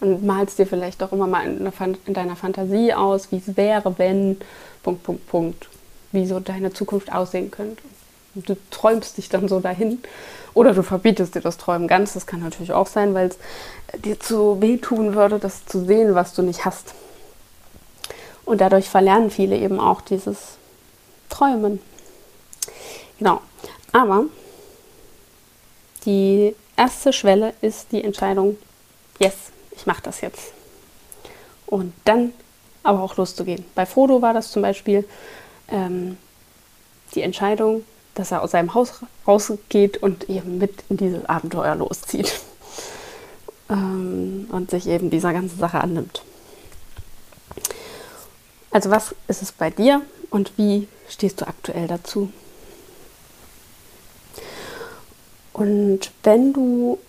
Und 0.02 0.26
malst 0.26 0.58
dir 0.60 0.66
vielleicht 0.66 1.04
auch 1.04 1.12
immer 1.12 1.28
mal 1.28 1.46
in, 1.46 1.72
in 2.06 2.14
deiner 2.14 2.36
Fantasie 2.36 2.94
aus, 2.94 3.32
wie 3.32 3.38
es 3.38 3.58
wäre, 3.58 3.98
wenn, 3.98 4.38
Punkt, 4.82 5.04
Punkt, 5.04 5.28
Punkt, 5.28 5.70
wie 6.12 6.26
so 6.26 6.40
deine 6.40 6.72
Zukunft 6.74 7.12
aussehen 7.12 7.52
könnte. 7.52 7.84
Und 8.34 8.48
du 8.48 8.56
träumst 8.72 9.18
dich 9.18 9.30
dann 9.30 9.48
so 9.48 9.60
dahin. 9.60 10.00
Oder 10.54 10.74
du 10.74 10.84
verbietest 10.84 11.36
dir 11.36 11.42
das 11.42 11.58
Träumen 11.58 11.88
ganz. 11.88 12.14
Das 12.14 12.26
kann 12.26 12.42
natürlich 12.42 12.74
auch 12.74 12.88
sein, 12.88 13.14
weil 13.14 13.30
es 13.30 13.38
dir 14.02 14.20
zu 14.20 14.62
wehtun 14.62 15.16
würde, 15.16 15.40
das 15.40 15.66
zu 15.66 15.86
sehen, 15.86 16.16
was 16.16 16.34
du 16.34 16.42
nicht 16.42 16.66
hast. 16.66 16.94
Und 18.46 18.62
dadurch 18.62 18.90
verlernen 18.90 19.30
viele 19.30 19.58
eben 19.58 19.80
auch 19.80 20.02
dieses 20.02 20.58
Träumen. 21.30 21.80
Genau. 23.20 23.42
Aber 23.92 24.26
die 26.06 26.56
erste 26.76 27.14
Schwelle 27.14 27.54
ist 27.62 27.92
die 27.92 28.04
Entscheidung, 28.04 28.58
yes, 29.20 29.36
ich 29.72 29.86
mache 29.86 30.02
das 30.02 30.22
jetzt. 30.22 30.54
Und 31.66 31.94
dann 32.06 32.34
aber 32.84 33.04
auch 33.04 33.18
loszugehen. 33.18 33.66
Bei 33.76 33.86
Frodo 33.86 34.22
war 34.22 34.34
das 34.34 34.52
zum 34.52 34.62
Beispiel 34.62 35.08
ähm, 35.68 36.18
die 37.14 37.22
Entscheidung, 37.22 37.84
dass 38.20 38.32
er 38.32 38.42
aus 38.42 38.52
seinem 38.52 38.74
Haus 38.74 39.00
rausgeht 39.26 40.04
und 40.04 40.30
eben 40.30 40.58
mit 40.58 40.84
in 40.90 40.98
dieses 40.98 41.24
Abenteuer 41.24 41.74
loszieht. 41.76 42.42
ähm, 43.70 44.50
und 44.52 44.70
sich 44.72 44.88
eben 44.88 45.10
dieser 45.10 45.32
ganzen 45.32 45.58
Sache 45.58 45.80
annimmt. 45.80 46.22
Also 48.72 48.92
was 48.92 49.16
ist 49.30 49.42
es 49.42 49.54
bei 49.54 49.70
dir 49.70 50.02
und 50.30 50.52
wie 50.58 50.90
stehst 51.08 51.40
du 51.40 51.48
aktuell 51.48 51.88
dazu? 51.88 52.30
Und 55.54 56.12
wenn 56.24 56.52
du 56.52 57.00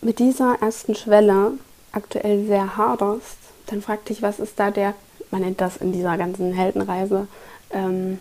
mit 0.00 0.18
dieser 0.18 0.56
ersten 0.60 0.96
Schwelle 0.96 1.52
aktuell 1.92 2.46
sehr 2.46 2.76
haderst, 2.76 3.38
dann 3.66 3.82
frag 3.82 4.04
dich, 4.06 4.20
was 4.20 4.40
ist 4.40 4.58
da 4.58 4.72
der, 4.72 4.94
man 5.30 5.42
nennt 5.42 5.60
das 5.60 5.76
in 5.76 5.92
dieser 5.92 6.18
ganzen 6.18 6.52
Heldenreise, 6.52 7.28
ähm, 7.70 8.18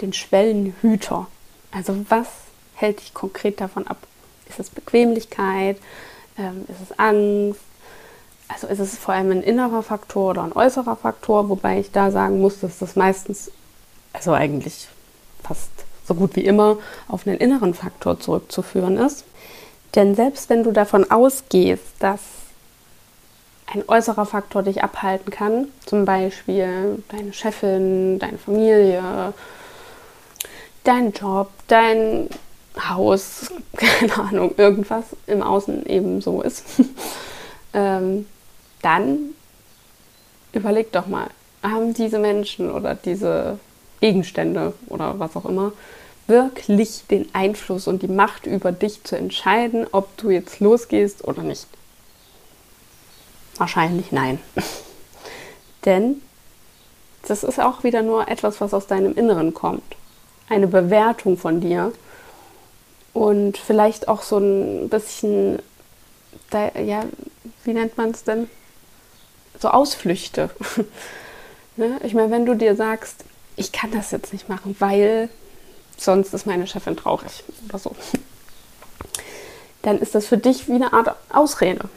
den 0.00 0.12
Schwellenhüter. 0.12 1.26
Also 1.70 1.96
was 2.08 2.26
hält 2.74 3.00
dich 3.00 3.14
konkret 3.14 3.60
davon 3.60 3.86
ab? 3.86 3.98
Ist 4.48 4.60
es 4.60 4.70
Bequemlichkeit? 4.70 5.78
Ähm, 6.38 6.64
ist 6.68 6.90
es 6.90 6.98
Angst? 6.98 7.60
Also 8.48 8.66
ist 8.66 8.78
es 8.78 8.96
vor 8.96 9.14
allem 9.14 9.30
ein 9.30 9.42
innerer 9.42 9.82
Faktor 9.82 10.30
oder 10.30 10.42
ein 10.42 10.52
äußerer 10.54 10.96
Faktor, 10.96 11.48
wobei 11.50 11.80
ich 11.80 11.92
da 11.92 12.10
sagen 12.10 12.40
muss, 12.40 12.60
dass 12.60 12.78
das 12.78 12.96
meistens, 12.96 13.50
also 14.14 14.32
eigentlich 14.32 14.88
fast 15.42 15.70
so 16.06 16.14
gut 16.14 16.34
wie 16.36 16.44
immer, 16.44 16.78
auf 17.08 17.26
einen 17.26 17.36
inneren 17.36 17.74
Faktor 17.74 18.18
zurückzuführen 18.18 18.96
ist. 18.96 19.24
Denn 19.94 20.14
selbst 20.14 20.48
wenn 20.48 20.64
du 20.64 20.72
davon 20.72 21.10
ausgehst, 21.10 21.84
dass 21.98 22.20
ein 23.66 23.84
äußerer 23.86 24.24
Faktor 24.24 24.62
dich 24.62 24.82
abhalten 24.82 25.30
kann, 25.30 25.68
zum 25.84 26.06
Beispiel 26.06 27.02
deine 27.10 27.34
Chefin, 27.34 28.18
deine 28.18 28.38
Familie, 28.38 29.34
dein 30.88 31.12
Job, 31.12 31.50
dein 31.66 32.30
Haus, 32.88 33.52
keine 33.76 34.16
Ahnung, 34.16 34.54
irgendwas 34.56 35.04
im 35.26 35.42
Außen 35.42 35.84
eben 35.86 36.22
so 36.22 36.40
ist, 36.40 36.64
ähm, 37.74 38.26
dann 38.80 39.34
überleg 40.52 40.90
doch 40.92 41.06
mal, 41.06 41.28
haben 41.62 41.92
diese 41.92 42.18
Menschen 42.18 42.70
oder 42.70 42.94
diese 42.94 43.58
Gegenstände 44.00 44.72
oder 44.86 45.18
was 45.18 45.36
auch 45.36 45.44
immer 45.44 45.72
wirklich 46.26 47.04
den 47.10 47.28
Einfluss 47.34 47.86
und 47.86 48.02
die 48.02 48.08
Macht 48.08 48.46
über 48.46 48.72
dich 48.72 49.02
zu 49.04 49.16
entscheiden, 49.16 49.86
ob 49.92 50.16
du 50.16 50.30
jetzt 50.30 50.60
losgehst 50.60 51.26
oder 51.26 51.42
nicht? 51.42 51.66
Wahrscheinlich 53.56 54.12
nein. 54.12 54.38
Denn 55.84 56.22
das 57.26 57.44
ist 57.44 57.60
auch 57.60 57.82
wieder 57.82 58.02
nur 58.02 58.28
etwas, 58.28 58.60
was 58.60 58.72
aus 58.72 58.86
deinem 58.86 59.14
Inneren 59.14 59.52
kommt. 59.52 59.97
Eine 60.48 60.66
Bewertung 60.66 61.36
von 61.36 61.60
dir 61.60 61.92
und 63.12 63.58
vielleicht 63.58 64.08
auch 64.08 64.22
so 64.22 64.38
ein 64.38 64.88
bisschen, 64.88 65.60
ja, 66.52 67.04
wie 67.64 67.72
nennt 67.72 67.96
man 67.96 68.10
es 68.10 68.24
denn? 68.24 68.48
So 69.58 69.68
Ausflüchte. 69.68 70.50
ne? 71.76 71.98
Ich 72.04 72.14
meine, 72.14 72.30
wenn 72.30 72.46
du 72.46 72.54
dir 72.54 72.76
sagst, 72.76 73.24
ich 73.56 73.72
kann 73.72 73.90
das 73.90 74.10
jetzt 74.10 74.32
nicht 74.32 74.48
machen, 74.48 74.76
weil 74.78 75.28
sonst 75.96 76.32
ist 76.32 76.46
meine 76.46 76.66
Chefin 76.66 76.96
traurig 76.96 77.44
oder 77.68 77.78
so, 77.78 77.96
dann 79.82 79.98
ist 79.98 80.14
das 80.14 80.26
für 80.26 80.38
dich 80.38 80.68
wie 80.68 80.74
eine 80.74 80.92
Art 80.92 81.16
Ausrede 81.30 81.88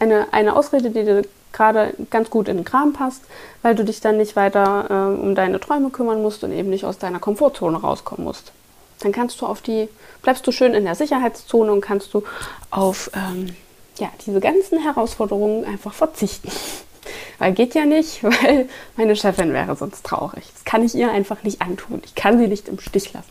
eine, 0.00 0.32
eine 0.32 0.56
Ausrede, 0.56 0.90
die 0.90 1.04
dir 1.04 1.22
gerade 1.52 1.94
ganz 2.10 2.30
gut 2.30 2.48
in 2.48 2.56
den 2.56 2.64
Kram 2.64 2.92
passt, 2.92 3.22
weil 3.62 3.74
du 3.74 3.84
dich 3.84 4.00
dann 4.00 4.16
nicht 4.16 4.36
weiter 4.36 4.86
äh, 4.90 5.20
um 5.20 5.34
deine 5.34 5.60
Träume 5.60 5.90
kümmern 5.90 6.22
musst 6.22 6.44
und 6.44 6.52
eben 6.52 6.70
nicht 6.70 6.84
aus 6.84 6.98
deiner 6.98 7.18
Komfortzone 7.18 7.78
rauskommen 7.78 8.24
musst. 8.24 8.52
Dann 9.00 9.12
kannst 9.12 9.40
du 9.40 9.46
auf 9.46 9.62
die, 9.62 9.88
bleibst 10.22 10.46
du 10.46 10.52
schön 10.52 10.74
in 10.74 10.84
der 10.84 10.94
Sicherheitszone 10.94 11.72
und 11.72 11.80
kannst 11.80 12.12
du 12.14 12.22
auf 12.70 13.10
ähm, 13.14 13.56
ja, 13.98 14.10
diese 14.26 14.40
ganzen 14.40 14.78
Herausforderungen 14.78 15.64
einfach 15.64 15.92
verzichten. 15.92 16.50
Weil 17.38 17.52
geht 17.52 17.74
ja 17.74 17.86
nicht, 17.86 18.22
weil 18.24 18.68
meine 18.96 19.16
Chefin 19.16 19.52
wäre 19.52 19.76
sonst 19.76 20.04
traurig. 20.04 20.44
Das 20.52 20.64
kann 20.64 20.84
ich 20.84 20.94
ihr 20.94 21.10
einfach 21.10 21.42
nicht 21.42 21.62
antun. 21.62 22.02
Ich 22.04 22.14
kann 22.14 22.38
sie 22.38 22.48
nicht 22.48 22.68
im 22.68 22.80
Stich 22.80 23.12
lassen. 23.12 23.30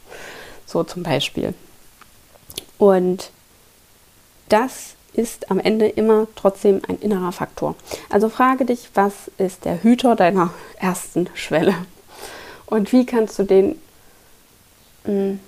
So 0.65 0.83
zum 0.83 1.03
Beispiel. 1.03 1.53
Und 2.77 3.29
das 4.49 4.95
ist 5.17 5.49
am 5.49 5.59
Ende 5.59 5.87
immer 5.87 6.27
trotzdem 6.35 6.81
ein 6.87 6.99
innerer 6.99 7.31
Faktor. 7.31 7.75
Also 8.09 8.29
frage 8.29 8.65
dich, 8.65 8.89
was 8.93 9.31
ist 9.37 9.65
der 9.65 9.81
Hüter 9.81 10.15
deiner 10.15 10.53
ersten 10.77 11.27
Schwelle? 11.33 11.73
Und 12.67 12.91
wie 12.93 13.05
kannst 13.05 13.39
du 13.39 13.43
den 13.43 13.79
mh, 15.05 15.11
hm, 15.11 15.39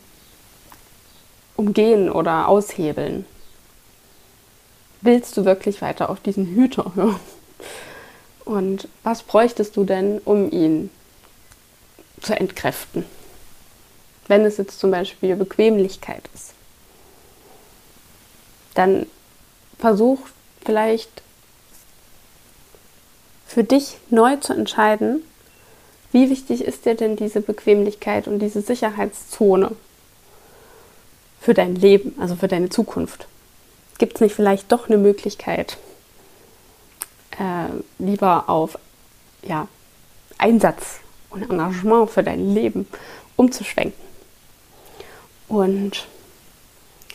umgehen 1.55 2.09
oder 2.09 2.47
aushebeln? 2.47 3.25
Willst 5.01 5.37
du 5.37 5.45
wirklich 5.45 5.81
weiter 5.81 6.09
auf 6.09 6.19
diesen 6.19 6.47
Hüter 6.47 6.93
hören? 6.95 7.19
Und 8.45 8.87
was 9.03 9.21
bräuchtest 9.21 9.77
du 9.77 9.83
denn, 9.83 10.19
um 10.25 10.51
ihn 10.51 10.89
zu 12.21 12.33
entkräften? 12.33 13.05
Wenn 14.27 14.45
es 14.45 14.57
jetzt 14.57 14.79
zum 14.79 14.89
Beispiel 14.89 15.35
Bequemlichkeit 15.35 16.23
ist, 16.33 16.53
dann 18.73 19.05
versuch 19.79 20.19
vielleicht 20.63 21.23
für 23.47 23.63
dich 23.63 23.97
neu 24.09 24.35
zu 24.35 24.53
entscheiden, 24.53 25.23
wie 26.11 26.29
wichtig 26.29 26.63
ist 26.63 26.85
dir 26.85 26.95
denn 26.95 27.15
diese 27.15 27.41
Bequemlichkeit 27.41 28.27
und 28.27 28.39
diese 28.39 28.61
Sicherheitszone 28.61 29.75
für 31.39 31.53
dein 31.53 31.75
Leben, 31.75 32.15
also 32.19 32.35
für 32.35 32.47
deine 32.47 32.69
Zukunft? 32.69 33.27
Gibt 33.97 34.15
es 34.15 34.21
nicht 34.21 34.35
vielleicht 34.35 34.71
doch 34.71 34.87
eine 34.87 34.97
Möglichkeit, 34.97 35.77
äh, 37.37 37.69
lieber 37.97 38.49
auf 38.49 38.77
ja, 39.41 39.67
Einsatz 40.37 40.99
und 41.29 41.43
Engagement 41.43 42.09
für 42.09 42.23
dein 42.23 42.53
Leben 42.53 42.87
umzuschwenken? 43.35 44.09
Und 45.47 46.05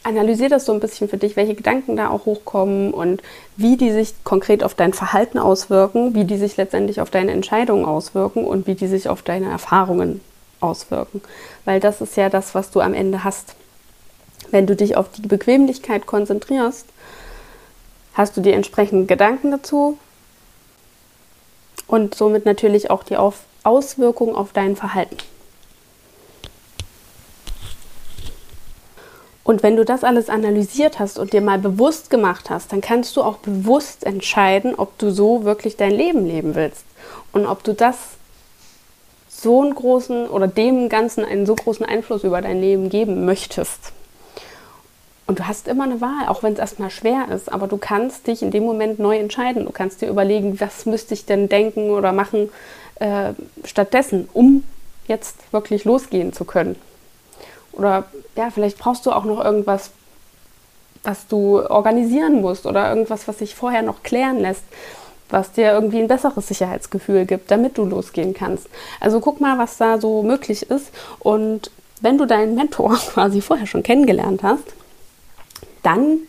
analysier 0.04 0.48
das 0.48 0.66
so 0.66 0.72
ein 0.72 0.80
bisschen 0.80 1.08
für 1.08 1.16
dich, 1.16 1.34
welche 1.34 1.54
Gedanken 1.54 1.96
da 1.96 2.10
auch 2.10 2.26
hochkommen 2.26 2.92
und 2.92 3.22
wie 3.56 3.76
die 3.76 3.90
sich 3.90 4.14
konkret 4.22 4.62
auf 4.62 4.74
dein 4.74 4.92
Verhalten 4.92 5.38
auswirken, 5.38 6.14
wie 6.14 6.24
die 6.24 6.36
sich 6.36 6.56
letztendlich 6.56 7.00
auf 7.00 7.10
deine 7.10 7.32
Entscheidungen 7.32 7.84
auswirken 7.84 8.44
und 8.44 8.66
wie 8.66 8.74
die 8.74 8.86
sich 8.86 9.08
auf 9.08 9.22
deine 9.22 9.50
Erfahrungen 9.50 10.20
auswirken. 10.60 11.22
Weil 11.64 11.80
das 11.80 12.00
ist 12.00 12.16
ja 12.16 12.28
das, 12.28 12.54
was 12.54 12.70
du 12.70 12.80
am 12.80 12.94
Ende 12.94 13.24
hast. 13.24 13.54
Wenn 14.50 14.66
du 14.66 14.76
dich 14.76 14.96
auf 14.96 15.10
die 15.10 15.26
Bequemlichkeit 15.26 16.06
konzentrierst, 16.06 16.86
hast 18.12 18.36
du 18.36 18.40
die 18.40 18.52
entsprechenden 18.52 19.06
Gedanken 19.06 19.50
dazu 19.50 19.98
und 21.86 22.14
somit 22.14 22.44
natürlich 22.44 22.90
auch 22.90 23.02
die 23.02 23.16
auf 23.16 23.40
Auswirkungen 23.62 24.36
auf 24.36 24.52
dein 24.52 24.76
Verhalten. 24.76 25.16
Und 29.44 29.62
wenn 29.62 29.76
du 29.76 29.84
das 29.84 30.04
alles 30.04 30.30
analysiert 30.30 30.98
hast 30.98 31.18
und 31.18 31.34
dir 31.34 31.42
mal 31.42 31.58
bewusst 31.58 32.08
gemacht 32.08 32.48
hast, 32.48 32.72
dann 32.72 32.80
kannst 32.80 33.14
du 33.16 33.22
auch 33.22 33.36
bewusst 33.36 34.04
entscheiden, 34.04 34.74
ob 34.74 34.98
du 34.98 35.10
so 35.10 35.44
wirklich 35.44 35.76
dein 35.76 35.92
Leben 35.92 36.26
leben 36.26 36.54
willst 36.54 36.84
und 37.32 37.46
ob 37.46 37.62
du 37.62 37.74
das 37.74 37.96
so 39.28 39.62
einen 39.62 39.74
großen 39.74 40.28
oder 40.28 40.48
dem 40.48 40.88
Ganzen 40.88 41.24
einen 41.24 41.44
so 41.44 41.54
großen 41.54 41.84
Einfluss 41.84 42.24
über 42.24 42.40
dein 42.40 42.60
Leben 42.60 42.88
geben 42.88 43.26
möchtest. 43.26 43.92
Und 45.26 45.38
du 45.38 45.46
hast 45.46 45.68
immer 45.68 45.84
eine 45.84 46.00
Wahl, 46.00 46.28
auch 46.28 46.42
wenn 46.42 46.54
es 46.54 46.58
erstmal 46.58 46.90
schwer 46.90 47.28
ist, 47.30 47.52
aber 47.52 47.66
du 47.66 47.76
kannst 47.76 48.26
dich 48.26 48.42
in 48.42 48.50
dem 48.50 48.64
Moment 48.64 48.98
neu 48.98 49.18
entscheiden. 49.18 49.66
Du 49.66 49.72
kannst 49.72 50.00
dir 50.00 50.08
überlegen, 50.08 50.60
was 50.60 50.86
müsste 50.86 51.14
ich 51.14 51.26
denn 51.26 51.48
denken 51.48 51.90
oder 51.90 52.12
machen 52.12 52.50
äh, 52.96 53.32
stattdessen, 53.64 54.28
um 54.32 54.64
jetzt 55.06 55.36
wirklich 55.52 55.84
losgehen 55.84 56.32
zu 56.32 56.44
können. 56.44 56.76
Oder 57.76 58.04
ja, 58.36 58.50
vielleicht 58.50 58.78
brauchst 58.78 59.06
du 59.06 59.12
auch 59.12 59.24
noch 59.24 59.44
irgendwas, 59.44 59.90
was 61.02 61.26
du 61.26 61.60
organisieren 61.60 62.40
musst 62.40 62.66
oder 62.66 62.88
irgendwas, 62.88 63.28
was 63.28 63.38
sich 63.38 63.54
vorher 63.54 63.82
noch 63.82 64.02
klären 64.02 64.40
lässt, 64.40 64.64
was 65.28 65.52
dir 65.52 65.72
irgendwie 65.72 65.98
ein 65.98 66.08
besseres 66.08 66.48
Sicherheitsgefühl 66.48 67.26
gibt, 67.26 67.50
damit 67.50 67.76
du 67.78 67.84
losgehen 67.84 68.34
kannst. 68.34 68.68
Also 69.00 69.20
guck 69.20 69.40
mal, 69.40 69.58
was 69.58 69.76
da 69.76 69.98
so 69.98 70.22
möglich 70.22 70.70
ist. 70.70 70.90
Und 71.18 71.70
wenn 72.00 72.18
du 72.18 72.26
deinen 72.26 72.54
Mentor 72.54 72.96
quasi 73.12 73.40
vorher 73.40 73.66
schon 73.66 73.82
kennengelernt 73.82 74.42
hast, 74.42 74.64
dann 75.82 76.20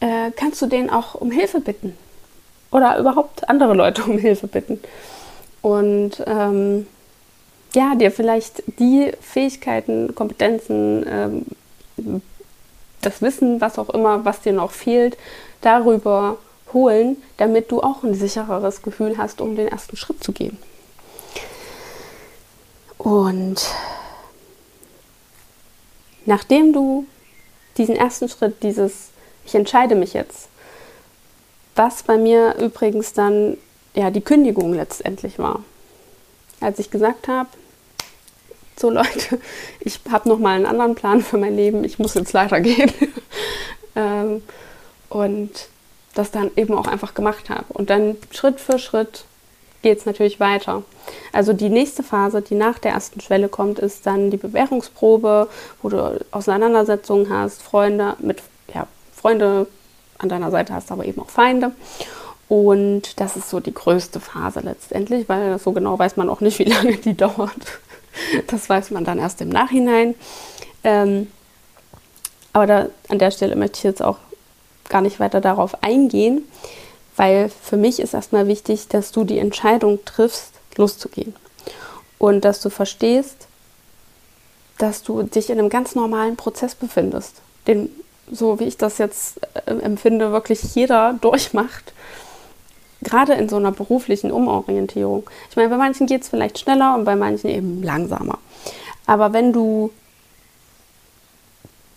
äh, 0.00 0.30
kannst 0.36 0.60
du 0.60 0.66
den 0.66 0.90
auch 0.90 1.14
um 1.14 1.30
Hilfe 1.30 1.60
bitten. 1.60 1.96
Oder 2.70 2.98
überhaupt 2.98 3.48
andere 3.48 3.74
Leute 3.74 4.02
um 4.02 4.18
Hilfe 4.18 4.48
bitten. 4.48 4.80
Und 5.62 6.22
ähm, 6.26 6.86
ja, 7.74 7.94
dir 7.94 8.10
vielleicht 8.10 8.62
die 8.78 9.12
Fähigkeiten, 9.20 10.14
Kompetenzen, 10.14 11.04
ähm, 11.96 12.22
das 13.00 13.22
Wissen, 13.22 13.60
was 13.60 13.78
auch 13.78 13.90
immer, 13.90 14.24
was 14.24 14.40
dir 14.40 14.52
noch 14.52 14.70
fehlt, 14.70 15.16
darüber 15.60 16.38
holen, 16.72 17.22
damit 17.36 17.70
du 17.70 17.82
auch 17.82 18.02
ein 18.02 18.14
sichereres 18.14 18.82
Gefühl 18.82 19.16
hast, 19.18 19.40
um 19.40 19.56
den 19.56 19.68
ersten 19.68 19.96
Schritt 19.96 20.22
zu 20.22 20.32
gehen. 20.32 20.58
Und 22.98 23.62
nachdem 26.24 26.72
du 26.72 27.06
diesen 27.76 27.96
ersten 27.96 28.28
Schritt, 28.28 28.62
dieses 28.62 29.10
ich 29.46 29.54
entscheide 29.54 29.94
mich 29.94 30.14
jetzt, 30.14 30.48
was 31.76 32.02
bei 32.02 32.16
mir 32.16 32.56
übrigens 32.56 33.12
dann 33.12 33.58
ja 33.94 34.10
die 34.10 34.20
Kündigung 34.20 34.72
letztendlich 34.72 35.38
war. 35.38 35.62
Als 36.60 36.78
ich 36.78 36.90
gesagt 36.90 37.28
habe, 37.28 37.48
so 38.76 38.90
Leute, 38.90 39.40
ich 39.80 40.00
habe 40.10 40.28
noch 40.28 40.38
mal 40.38 40.56
einen 40.56 40.66
anderen 40.66 40.94
Plan 40.94 41.22
für 41.22 41.38
mein 41.38 41.56
Leben, 41.56 41.84
ich 41.84 41.98
muss 41.98 42.14
jetzt 42.14 42.32
leider 42.32 42.60
gehen. 42.60 42.92
ähm, 43.96 44.42
und 45.08 45.50
das 46.14 46.30
dann 46.30 46.50
eben 46.56 46.74
auch 46.74 46.86
einfach 46.86 47.14
gemacht 47.14 47.50
habe. 47.50 47.64
Und 47.68 47.90
dann 47.90 48.16
Schritt 48.30 48.60
für 48.60 48.78
Schritt 48.78 49.24
geht 49.82 49.98
es 49.98 50.06
natürlich 50.06 50.40
weiter. 50.40 50.82
Also 51.32 51.52
die 51.52 51.68
nächste 51.68 52.02
Phase, 52.02 52.40
die 52.40 52.54
nach 52.54 52.78
der 52.78 52.92
ersten 52.92 53.20
Schwelle 53.20 53.48
kommt, 53.48 53.78
ist 53.78 54.06
dann 54.06 54.30
die 54.30 54.36
Bewährungsprobe, 54.36 55.48
wo 55.82 55.88
du 55.88 56.24
Auseinandersetzungen 56.30 57.28
hast, 57.28 57.62
Freunde 57.62 58.16
mit, 58.20 58.42
ja, 58.72 58.86
Freunde 59.14 59.66
an 60.18 60.28
deiner 60.28 60.50
Seite 60.50 60.72
hast, 60.72 60.90
aber 60.90 61.04
eben 61.04 61.20
auch 61.20 61.30
Feinde. 61.30 61.72
Und 62.48 63.20
das 63.20 63.36
ist 63.36 63.50
so 63.50 63.60
die 63.60 63.74
größte 63.74 64.20
Phase 64.20 64.60
letztendlich, 64.60 65.28
weil 65.28 65.58
so 65.58 65.72
genau 65.72 65.98
weiß 65.98 66.16
man 66.16 66.28
auch 66.28 66.40
nicht, 66.40 66.58
wie 66.60 66.64
lange 66.64 66.96
die 66.96 67.16
dauert. 67.16 67.80
Das 68.46 68.68
weiß 68.68 68.90
man 68.90 69.04
dann 69.04 69.18
erst 69.18 69.40
im 69.40 69.48
Nachhinein. 69.48 70.14
Ähm, 70.82 71.30
aber 72.52 72.66
da, 72.66 72.88
an 73.08 73.18
der 73.18 73.30
Stelle 73.30 73.56
möchte 73.56 73.78
ich 73.78 73.84
jetzt 73.84 74.02
auch 74.02 74.18
gar 74.88 75.00
nicht 75.00 75.18
weiter 75.20 75.40
darauf 75.40 75.82
eingehen, 75.82 76.46
weil 77.16 77.48
für 77.48 77.76
mich 77.76 78.00
ist 78.00 78.14
erstmal 78.14 78.46
wichtig, 78.46 78.88
dass 78.88 79.12
du 79.12 79.24
die 79.24 79.38
Entscheidung 79.38 80.04
triffst, 80.04 80.52
loszugehen. 80.76 81.34
Und 82.18 82.44
dass 82.44 82.60
du 82.60 82.70
verstehst, 82.70 83.48
dass 84.78 85.02
du 85.02 85.22
dich 85.22 85.50
in 85.50 85.58
einem 85.58 85.68
ganz 85.68 85.94
normalen 85.94 86.36
Prozess 86.36 86.74
befindest, 86.74 87.42
den, 87.66 87.88
so 88.30 88.58
wie 88.58 88.64
ich 88.64 88.76
das 88.76 88.98
jetzt 88.98 89.40
äh, 89.66 89.70
empfinde, 89.70 90.32
wirklich 90.32 90.74
jeder 90.74 91.14
durchmacht, 91.20 91.92
gerade 93.04 93.34
in 93.34 93.48
so 93.48 93.56
einer 93.56 93.72
beruflichen 93.72 94.32
Umorientierung. 94.32 95.28
Ich 95.50 95.56
meine, 95.56 95.68
bei 95.68 95.76
manchen 95.76 96.06
geht 96.06 96.22
es 96.22 96.28
vielleicht 96.28 96.58
schneller 96.58 96.94
und 96.96 97.04
bei 97.04 97.16
manchen 97.16 97.50
eben 97.50 97.82
langsamer. 97.82 98.38
Aber 99.06 99.32
wenn 99.32 99.52
du 99.52 99.90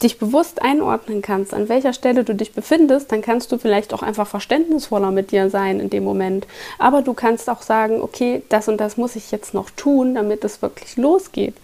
dich 0.04 0.20
bewusst 0.20 0.62
einordnen 0.62 1.22
kannst, 1.22 1.54
an 1.54 1.70
welcher 1.70 1.94
Stelle 1.94 2.24
du 2.24 2.36
dich 2.36 2.54
befindest, 2.54 3.12
dann 3.12 3.22
kannst 3.22 3.52
du 3.52 3.58
vielleicht 3.58 3.94
auch 3.94 4.04
einfach 4.04 4.28
verständnisvoller 4.28 5.12
mit 5.12 5.32
dir 5.32 5.50
sein 5.50 5.80
in 5.80 5.90
dem 5.90 6.04
Moment. 6.04 6.46
Aber 6.78 7.02
du 7.02 7.14
kannst 7.14 7.50
auch 7.50 7.62
sagen, 7.62 8.02
okay, 8.02 8.44
das 8.50 8.68
und 8.68 8.78
das 8.78 8.98
muss 8.98 9.16
ich 9.16 9.32
jetzt 9.32 9.54
noch 9.54 9.70
tun, 9.72 10.16
damit 10.16 10.44
es 10.44 10.62
wirklich 10.62 10.98
losgeht. 10.98 11.56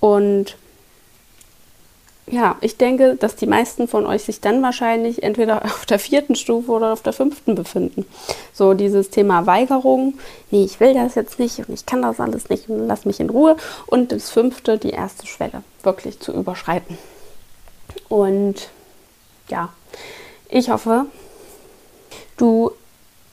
Und 0.00 0.56
ja, 2.30 2.56
ich 2.60 2.76
denke, 2.76 3.16
dass 3.16 3.36
die 3.36 3.46
meisten 3.46 3.88
von 3.88 4.06
euch 4.06 4.24
sich 4.24 4.40
dann 4.40 4.62
wahrscheinlich 4.62 5.22
entweder 5.22 5.64
auf 5.64 5.86
der 5.86 5.98
vierten 5.98 6.34
Stufe 6.34 6.70
oder 6.70 6.92
auf 6.92 7.02
der 7.02 7.12
fünften 7.12 7.54
befinden. 7.54 8.06
So 8.52 8.74
dieses 8.74 9.10
Thema 9.10 9.46
Weigerung, 9.46 10.14
nee, 10.50 10.64
ich 10.64 10.80
will 10.80 10.94
das 10.94 11.14
jetzt 11.14 11.38
nicht 11.38 11.58
und 11.58 11.74
ich 11.74 11.86
kann 11.86 12.02
das 12.02 12.20
alles 12.20 12.48
nicht 12.48 12.68
und 12.68 12.86
lass 12.86 13.04
mich 13.04 13.20
in 13.20 13.30
Ruhe. 13.30 13.56
Und 13.86 14.12
das 14.12 14.30
fünfte, 14.30 14.78
die 14.78 14.90
erste 14.90 15.26
Schwelle, 15.26 15.62
wirklich 15.82 16.20
zu 16.20 16.32
überschreiten. 16.32 16.98
Und 18.08 18.68
ja, 19.48 19.70
ich 20.48 20.70
hoffe, 20.70 21.06
du 22.36 22.72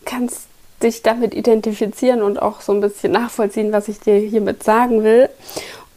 kannst 0.05 0.47
dich 0.83 1.01
damit 1.01 1.33
identifizieren 1.33 2.21
und 2.21 2.41
auch 2.41 2.61
so 2.61 2.73
ein 2.73 2.81
bisschen 2.81 3.11
nachvollziehen, 3.11 3.71
was 3.71 3.87
ich 3.87 3.99
dir 3.99 4.17
hiermit 4.17 4.63
sagen 4.63 5.03
will. 5.03 5.29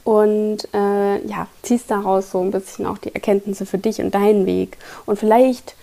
Und 0.08 0.72
äh, 0.72 1.26
ja, 1.26 1.48
ziehst 1.60 1.90
daraus 1.90 2.30
so 2.30 2.40
ein 2.40 2.50
bisschen 2.50 2.86
auch 2.86 2.96
die 2.96 3.14
Erkenntnisse 3.14 3.66
für 3.66 3.76
dich 3.76 4.00
und 4.00 4.14
deinen 4.14 4.46
Weg. 4.46 4.78
Und 5.04 5.18
vielleicht 5.18 5.74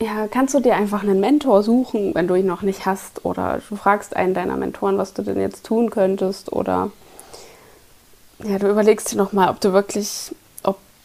ja, 0.00 0.26
kannst 0.26 0.54
du 0.54 0.60
dir 0.60 0.74
einfach 0.74 1.02
einen 1.02 1.20
Mentor 1.20 1.62
suchen, 1.62 2.14
wenn 2.14 2.28
du 2.28 2.34
ihn 2.34 2.46
noch 2.46 2.62
nicht 2.62 2.86
hast. 2.86 3.26
Oder 3.26 3.60
du 3.68 3.76
fragst 3.76 4.16
einen 4.16 4.32
deiner 4.32 4.56
Mentoren, 4.56 4.96
was 4.96 5.12
du 5.12 5.20
denn 5.20 5.38
jetzt 5.38 5.66
tun 5.66 5.90
könntest. 5.90 6.50
Oder 6.50 6.92
ja, 8.42 8.58
du 8.58 8.70
überlegst 8.70 9.12
dir 9.12 9.16
nochmal, 9.16 9.50
ob 9.50 9.60
du 9.60 9.74
wirklich 9.74 10.32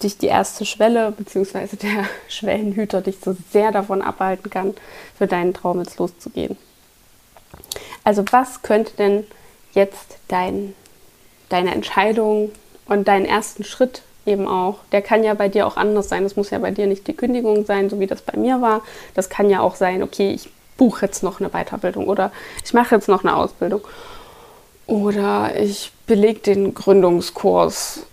dich 0.01 0.17
die 0.17 0.27
erste 0.27 0.65
Schwelle 0.65 1.11
bzw. 1.11 1.67
der 1.81 2.05
Schwellenhüter 2.27 3.01
dich 3.01 3.17
so 3.23 3.35
sehr 3.51 3.71
davon 3.71 4.01
abhalten 4.01 4.49
kann, 4.49 4.73
für 5.17 5.27
deinen 5.27 5.53
Traum 5.53 5.79
jetzt 5.79 5.99
loszugehen. 5.99 6.57
Also 8.03 8.23
was 8.31 8.61
könnte 8.61 8.93
denn 8.97 9.25
jetzt 9.73 10.17
dein, 10.27 10.73
deine 11.49 11.73
Entscheidung 11.73 12.51
und 12.85 13.07
deinen 13.07 13.25
ersten 13.25 13.63
Schritt 13.63 14.03
eben 14.25 14.47
auch, 14.47 14.79
der 14.91 15.01
kann 15.01 15.23
ja 15.23 15.33
bei 15.33 15.49
dir 15.49 15.65
auch 15.67 15.77
anders 15.77 16.09
sein. 16.09 16.23
Das 16.23 16.35
muss 16.35 16.51
ja 16.51 16.59
bei 16.59 16.71
dir 16.71 16.87
nicht 16.87 17.07
die 17.07 17.15
Kündigung 17.15 17.65
sein, 17.65 17.89
so 17.89 17.99
wie 17.99 18.07
das 18.07 18.21
bei 18.21 18.37
mir 18.37 18.61
war. 18.61 18.81
Das 19.15 19.29
kann 19.29 19.49
ja 19.49 19.61
auch 19.61 19.75
sein, 19.75 20.03
okay, 20.03 20.31
ich 20.31 20.49
buche 20.77 21.05
jetzt 21.05 21.23
noch 21.23 21.39
eine 21.39 21.49
Weiterbildung 21.49 22.07
oder 22.07 22.31
ich 22.63 22.73
mache 22.73 22.95
jetzt 22.95 23.09
noch 23.09 23.23
eine 23.23 23.35
Ausbildung 23.35 23.81
oder 24.87 25.59
ich 25.59 25.91
belege 26.07 26.39
den 26.39 26.73
Gründungskurs 26.73 28.03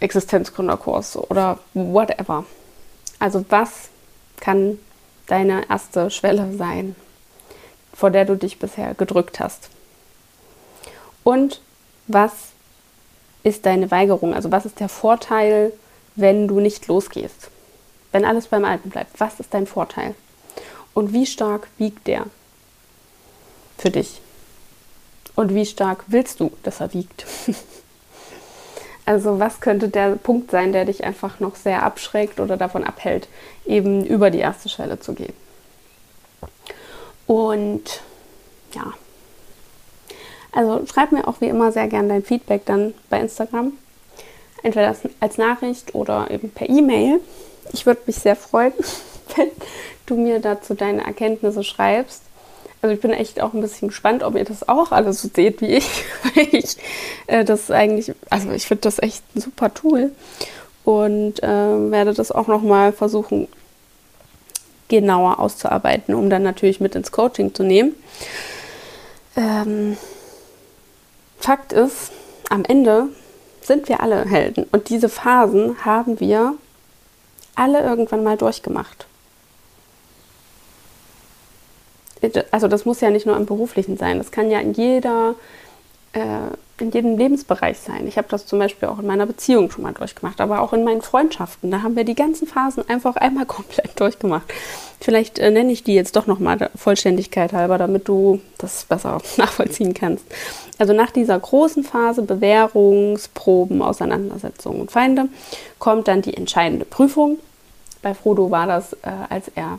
Existenzgründerkurs 0.00 1.16
oder 1.16 1.58
whatever. 1.72 2.44
Also 3.18 3.44
was 3.48 3.88
kann 4.40 4.78
deine 5.26 5.68
erste 5.70 6.10
Schwelle 6.10 6.52
sein, 6.56 6.96
vor 7.94 8.10
der 8.10 8.24
du 8.24 8.36
dich 8.36 8.58
bisher 8.58 8.94
gedrückt 8.94 9.40
hast? 9.40 9.70
Und 11.24 11.60
was 12.06 12.32
ist 13.46 13.64
deine 13.64 13.92
Weigerung? 13.92 14.34
Also 14.34 14.50
was 14.50 14.66
ist 14.66 14.80
der 14.80 14.88
Vorteil, 14.88 15.72
wenn 16.16 16.48
du 16.48 16.58
nicht 16.58 16.88
losgehst? 16.88 17.48
Wenn 18.10 18.24
alles 18.24 18.48
beim 18.48 18.64
Alten 18.64 18.90
bleibt, 18.90 19.20
was 19.20 19.38
ist 19.38 19.54
dein 19.54 19.68
Vorteil? 19.68 20.16
Und 20.94 21.12
wie 21.12 21.26
stark 21.26 21.68
wiegt 21.78 22.08
der 22.08 22.24
für 23.78 23.90
dich? 23.90 24.20
Und 25.36 25.54
wie 25.54 25.64
stark 25.64 26.04
willst 26.08 26.40
du, 26.40 26.50
dass 26.62 26.80
er 26.80 26.92
wiegt? 26.92 27.24
Also 29.08 29.38
was 29.38 29.60
könnte 29.60 29.88
der 29.88 30.16
Punkt 30.16 30.50
sein, 30.50 30.72
der 30.72 30.84
dich 30.84 31.04
einfach 31.04 31.38
noch 31.38 31.54
sehr 31.54 31.84
abschreckt 31.84 32.40
oder 32.40 32.56
davon 32.56 32.82
abhält, 32.82 33.28
eben 33.64 34.04
über 34.04 34.32
die 34.32 34.40
erste 34.40 34.68
Schwelle 34.68 34.98
zu 34.98 35.14
gehen? 35.14 35.32
Und 37.28 38.02
ja, 38.74 38.94
also 40.56 40.86
schreib 40.86 41.12
mir 41.12 41.28
auch 41.28 41.40
wie 41.40 41.48
immer 41.48 41.70
sehr 41.70 41.86
gerne 41.86 42.08
dein 42.08 42.24
Feedback 42.24 42.64
dann 42.64 42.94
bei 43.10 43.20
Instagram. 43.20 43.72
Entweder 44.62 44.96
als 45.20 45.36
Nachricht 45.36 45.94
oder 45.94 46.30
eben 46.30 46.50
per 46.50 46.68
E-Mail. 46.68 47.20
Ich 47.72 47.84
würde 47.84 48.00
mich 48.06 48.16
sehr 48.16 48.36
freuen, 48.36 48.72
wenn 49.36 49.50
du 50.06 50.16
mir 50.16 50.40
dazu 50.40 50.74
deine 50.74 51.04
Erkenntnisse 51.04 51.62
schreibst. 51.62 52.22
Also 52.80 52.94
ich 52.94 53.00
bin 53.00 53.12
echt 53.12 53.42
auch 53.42 53.52
ein 53.52 53.60
bisschen 53.60 53.88
gespannt, 53.88 54.22
ob 54.22 54.34
ihr 54.34 54.44
das 54.44 54.66
auch 54.66 54.92
alles 54.92 55.20
so 55.20 55.28
seht 55.32 55.60
wie 55.60 55.76
ich. 55.76 56.04
ich 56.52 56.76
äh, 57.26 57.44
das 57.44 57.70
eigentlich, 57.70 58.12
also 58.30 58.50
ich 58.50 58.66
finde 58.66 58.82
das 58.82 58.98
echt 58.98 59.22
ein 59.34 59.42
super 59.42 59.74
Tool. 59.74 60.12
und 60.84 61.42
äh, 61.42 61.90
werde 61.90 62.14
das 62.14 62.32
auch 62.32 62.46
nochmal 62.46 62.92
versuchen, 62.92 63.48
genauer 64.88 65.38
auszuarbeiten, 65.38 66.14
um 66.14 66.30
dann 66.30 66.44
natürlich 66.44 66.80
mit 66.80 66.94
ins 66.94 67.12
Coaching 67.12 67.52
zu 67.54 67.62
nehmen. 67.62 67.94
Ähm, 69.36 69.98
Fakt 71.38 71.72
ist, 71.72 72.12
am 72.48 72.64
Ende 72.64 73.08
sind 73.60 73.88
wir 73.88 74.00
alle 74.00 74.24
Helden 74.24 74.66
und 74.72 74.88
diese 74.88 75.08
Phasen 75.08 75.84
haben 75.84 76.20
wir 76.20 76.54
alle 77.54 77.82
irgendwann 77.82 78.22
mal 78.22 78.36
durchgemacht. 78.36 79.06
Also 82.50 82.68
das 82.68 82.84
muss 82.84 83.00
ja 83.00 83.10
nicht 83.10 83.26
nur 83.26 83.36
im 83.36 83.46
beruflichen 83.46 83.96
sein, 83.96 84.18
das 84.18 84.30
kann 84.30 84.50
ja 84.50 84.60
in 84.60 84.72
jeder 84.72 85.34
äh, 86.12 86.50
in 86.80 86.90
jedem 86.90 87.16
Lebensbereich 87.16 87.78
sein. 87.78 88.06
Ich 88.06 88.18
habe 88.18 88.28
das 88.28 88.46
zum 88.46 88.58
Beispiel 88.58 88.88
auch 88.88 88.98
in 88.98 89.06
meiner 89.06 89.26
Beziehung 89.26 89.70
schon 89.70 89.82
mal 89.82 89.92
durchgemacht, 89.92 90.40
aber 90.40 90.60
auch 90.60 90.72
in 90.72 90.84
meinen 90.84 91.02
Freundschaften. 91.02 91.70
Da 91.70 91.82
haben 91.82 91.96
wir 91.96 92.04
die 92.04 92.14
ganzen 92.14 92.46
Phasen 92.46 92.88
einfach 92.88 93.16
einmal 93.16 93.46
komplett 93.46 93.98
durchgemacht. 93.98 94.46
Vielleicht 95.00 95.38
äh, 95.38 95.50
nenne 95.50 95.72
ich 95.72 95.84
die 95.84 95.94
jetzt 95.94 96.16
doch 96.16 96.26
nochmal 96.26 96.70
Vollständigkeit 96.74 97.52
halber, 97.52 97.78
damit 97.78 98.08
du 98.08 98.40
das 98.58 98.84
besser 98.84 99.20
nachvollziehen 99.36 99.94
kannst. 99.94 100.24
Also 100.78 100.92
nach 100.92 101.10
dieser 101.10 101.38
großen 101.38 101.84
Phase 101.84 102.22
Bewährungsproben, 102.22 103.80
Auseinandersetzungen 103.82 104.82
und 104.82 104.90
Feinde 104.90 105.28
kommt 105.78 106.08
dann 106.08 106.22
die 106.22 106.36
entscheidende 106.36 106.84
Prüfung. 106.84 107.38
Bei 108.02 108.14
Frodo 108.14 108.50
war 108.50 108.66
das, 108.66 108.92
äh, 108.92 109.10
als 109.30 109.50
er 109.54 109.78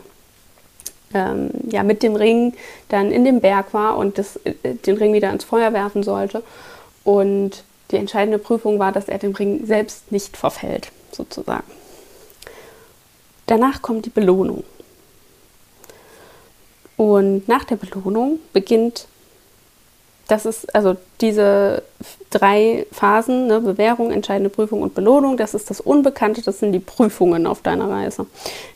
ähm, 1.13 1.51
ja, 1.69 1.83
mit 1.83 2.03
dem 2.03 2.15
Ring 2.15 2.53
dann 2.89 3.11
in 3.11 3.23
dem 3.23 3.39
Berg 3.39 3.73
war 3.73 3.97
und 3.97 4.17
das, 4.17 4.37
äh, 4.43 4.53
den 4.73 4.97
Ring 4.97 5.13
wieder 5.13 5.31
ins 5.31 5.43
Feuer 5.43 5.73
werfen 5.73 6.03
sollte. 6.03 6.43
Und 7.07 7.63
die 7.89 7.95
entscheidende 7.95 8.37
Prüfung 8.37 8.79
war, 8.79 8.91
dass 8.91 9.07
er 9.07 9.17
dem 9.17 9.33
Ring 9.33 9.65
selbst 9.65 10.11
nicht 10.11 10.35
verfällt, 10.35 10.91
sozusagen. 11.13 11.63
Danach 13.45 13.81
kommt 13.81 14.05
die 14.05 14.09
Belohnung. 14.09 14.65
Und 16.97 17.47
nach 17.47 17.63
der 17.63 17.77
Belohnung 17.77 18.39
beginnt, 18.51 19.07
das 20.27 20.45
ist 20.45 20.75
also 20.75 20.97
diese 21.21 21.81
drei 22.29 22.85
Phasen, 22.91 23.47
ne, 23.47 23.61
Bewährung, 23.61 24.11
entscheidende 24.11 24.49
Prüfung 24.49 24.81
und 24.81 24.93
Belohnung, 24.93 25.37
das 25.37 25.53
ist 25.53 25.69
das 25.69 25.79
Unbekannte, 25.79 26.41
das 26.41 26.59
sind 26.59 26.73
die 26.73 26.81
Prüfungen 26.81 27.47
auf 27.47 27.61
deiner 27.61 27.89
Reise. 27.89 28.25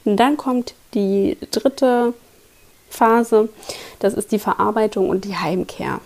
Und 0.05 0.15
dann 0.15 0.37
kommt 0.37 0.73
die 0.93 1.37
dritte 1.51 2.13
Phase, 2.89 3.49
das 3.99 4.13
ist 4.13 4.31
die 4.31 4.39
Verarbeitung 4.39 5.09
und 5.09 5.25
die 5.25 5.35
Heimkehr. 5.35 5.99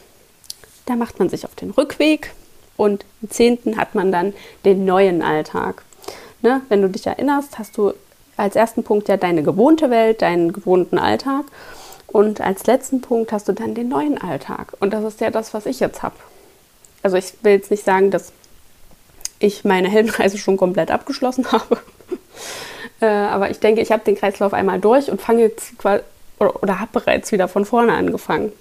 Da 0.86 0.95
macht 0.95 1.19
man 1.19 1.30
sich 1.30 1.45
auf 1.45 1.56
den 1.56 1.71
Rückweg 1.71 2.32
und 2.78 3.06
am 3.21 3.30
10. 3.30 3.78
hat 3.78 3.95
man 3.95 4.12
dann 4.12 4.34
den 4.65 4.86
neuen 4.86 5.21
Alltag. 5.21 5.84
Ne? 6.41 6.62
Wenn 6.69 6.82
du 6.82 6.89
dich 6.89 7.08
erinnerst, 7.08 7.58
hast 7.58 7.78
du 7.78 7.93
als 8.38 8.56
ersten 8.56 8.84
Punkt 8.84 9.08
ja 9.08 9.17
deine 9.17 9.43
gewohnte 9.43 9.89
Welt, 9.89 10.21
deinen 10.21 10.54
gewohnten 10.54 10.98
Alltag. 10.98 11.45
Und 12.08 12.39
als 12.41 12.65
letzten 12.65 13.02
Punkt 13.02 13.32
hast 13.32 13.48
du 13.48 13.54
dann 13.54 13.76
den 13.76 13.89
neuen 13.89 14.17
Alltag. 14.17 14.74
Und 14.80 14.93
das 14.93 15.04
ist 15.04 15.21
ja 15.21 15.32
das, 15.32 15.54
was 15.54 15.65
ich 15.65 15.80
jetzt 15.80 16.04
habe. 16.04 16.15
Also 17.02 17.17
ich 17.17 17.34
will 17.41 17.54
jetzt 17.54 17.71
nicht 17.71 17.84
sagen, 17.84 18.12
dass 18.12 18.32
ich 19.39 19.63
meine 19.63 19.89
Heldenreise 19.89 20.38
schon 20.38 20.58
komplett 20.58 20.91
abgeschlossen 20.91 21.45
habe. 21.52 21.78
äh, 23.02 23.06
aber 23.06 23.50
ich 23.50 23.60
denke, 23.60 23.82
ich 23.82 23.91
habe 23.91 24.04
den 24.04 24.15
Kreislauf 24.15 24.54
einmal 24.54 24.80
durch 24.80 25.10
und 25.10 25.21
fange 25.21 25.41
jetzt 25.41 25.74
oder, 25.84 26.04
oder 26.39 26.80
habe 26.80 26.91
bereits 27.00 27.32
wieder 27.32 27.48
von 27.48 27.65
vorne 27.65 27.93
angefangen. 27.93 28.52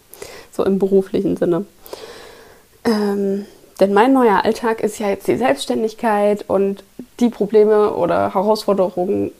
So 0.53 0.65
im 0.65 0.79
beruflichen 0.79 1.37
Sinne. 1.37 1.67
Ähm, 2.85 3.47
denn 3.81 3.93
mein 3.93 4.13
neuer 4.13 4.45
Alltag 4.45 4.81
ist 4.81 4.99
ja 4.99 5.09
jetzt 5.09 5.27
die 5.27 5.37
Selbstständigkeit 5.37 6.45
und 6.49 6.85
die 7.21 7.29
Probleme 7.29 7.95
oder 7.95 8.35
Herausforderungen, 8.35 9.33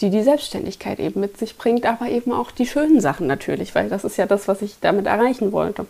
die 0.00 0.10
die 0.10 0.22
Selbstständigkeit 0.22 0.98
eben 0.98 1.20
mit 1.20 1.36
sich 1.38 1.58
bringt, 1.58 1.84
aber 1.84 2.08
eben 2.08 2.32
auch 2.32 2.50
die 2.50 2.66
schönen 2.66 3.00
Sachen 3.00 3.26
natürlich, 3.26 3.74
weil 3.74 3.88
das 3.88 4.04
ist 4.04 4.16
ja 4.16 4.26
das, 4.26 4.48
was 4.48 4.62
ich 4.62 4.76
damit 4.80 5.06
erreichen 5.06 5.52
wollte. 5.52 5.86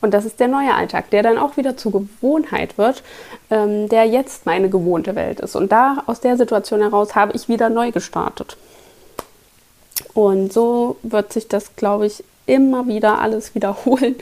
Und 0.00 0.12
das 0.12 0.24
ist 0.24 0.40
der 0.40 0.48
neue 0.48 0.74
Alltag, 0.74 1.10
der 1.10 1.22
dann 1.22 1.38
auch 1.38 1.56
wieder 1.56 1.76
zur 1.76 1.92
Gewohnheit 1.92 2.76
wird, 2.76 3.04
ähm, 3.50 3.88
der 3.88 4.04
jetzt 4.04 4.46
meine 4.46 4.68
gewohnte 4.68 5.14
Welt 5.14 5.38
ist. 5.38 5.54
Und 5.54 5.70
da 5.70 6.02
aus 6.06 6.20
der 6.20 6.36
Situation 6.36 6.80
heraus 6.80 7.14
habe 7.14 7.32
ich 7.34 7.48
wieder 7.48 7.70
neu 7.70 7.92
gestartet. 7.92 8.56
Und 10.12 10.52
so 10.52 10.96
wird 11.04 11.32
sich 11.32 11.46
das, 11.46 11.76
glaube 11.76 12.06
ich, 12.06 12.24
immer 12.46 12.88
wieder 12.88 13.20
alles 13.20 13.54
wiederholen. 13.54 14.16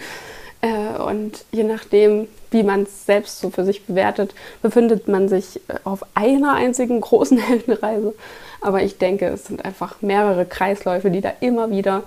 Äh, 0.62 0.98
und 0.98 1.44
je 1.52 1.64
nachdem, 1.64 2.28
wie 2.50 2.62
man 2.62 2.82
es 2.82 3.06
selbst 3.06 3.40
so 3.40 3.50
für 3.50 3.64
sich 3.64 3.84
bewertet, 3.86 4.34
befindet 4.62 5.08
man 5.08 5.28
sich 5.28 5.56
äh, 5.68 5.74
auf 5.84 6.04
einer 6.14 6.54
einzigen 6.54 7.00
großen 7.00 7.38
Heldenreise. 7.46 8.14
Aber 8.60 8.82
ich 8.82 8.98
denke, 8.98 9.26
es 9.26 9.46
sind 9.46 9.64
einfach 9.64 10.02
mehrere 10.02 10.44
Kreisläufe, 10.44 11.10
die 11.10 11.20
da 11.20 11.32
immer 11.40 11.70
wieder 11.70 12.02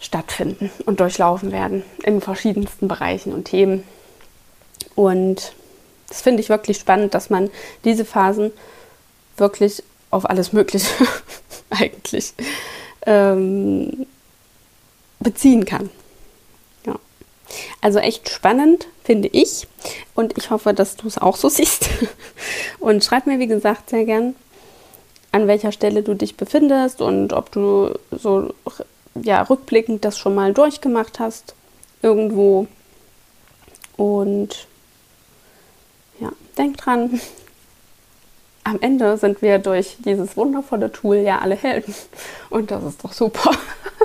stattfinden 0.00 0.70
und 0.86 1.00
durchlaufen 1.00 1.52
werden 1.52 1.82
in 2.02 2.20
verschiedensten 2.20 2.88
Bereichen 2.88 3.32
und 3.32 3.44
Themen. 3.44 3.84
Und 4.94 5.52
das 6.08 6.22
finde 6.22 6.42
ich 6.42 6.48
wirklich 6.48 6.78
spannend, 6.78 7.14
dass 7.14 7.30
man 7.30 7.50
diese 7.84 8.04
Phasen 8.04 8.52
wirklich 9.36 9.82
auf 10.10 10.28
alles 10.28 10.52
Mögliche 10.52 10.88
eigentlich 11.70 12.34
ähm, 13.06 14.06
beziehen 15.20 15.64
kann. 15.64 15.90
Also 17.80 17.98
echt 17.98 18.28
spannend, 18.28 18.86
finde 19.02 19.28
ich. 19.28 19.66
Und 20.14 20.36
ich 20.38 20.50
hoffe, 20.50 20.74
dass 20.74 20.96
du 20.96 21.06
es 21.06 21.18
auch 21.18 21.36
so 21.36 21.48
siehst. 21.50 21.88
Und 22.78 23.04
schreib 23.04 23.26
mir, 23.26 23.38
wie 23.38 23.46
gesagt, 23.46 23.90
sehr 23.90 24.04
gern, 24.04 24.34
an 25.32 25.48
welcher 25.48 25.72
Stelle 25.72 26.02
du 26.02 26.14
dich 26.14 26.36
befindest 26.36 27.00
und 27.00 27.32
ob 27.32 27.50
du 27.50 27.98
so 28.10 28.54
ja, 29.20 29.42
rückblickend 29.42 30.04
das 30.04 30.18
schon 30.18 30.34
mal 30.34 30.52
durchgemacht 30.52 31.18
hast. 31.18 31.54
Irgendwo. 32.02 32.66
Und 33.96 34.66
ja, 36.20 36.30
denk 36.58 36.76
dran, 36.76 37.20
am 38.64 38.80
Ende 38.80 39.16
sind 39.18 39.42
wir 39.42 39.58
durch 39.58 39.96
dieses 40.04 40.36
wundervolle 40.36 40.90
Tool 40.90 41.16
ja 41.16 41.38
alle 41.38 41.54
Helden. 41.54 41.94
Und 42.50 42.70
das 42.70 42.82
ist 42.84 43.04
doch 43.04 43.12
super. 43.12 43.52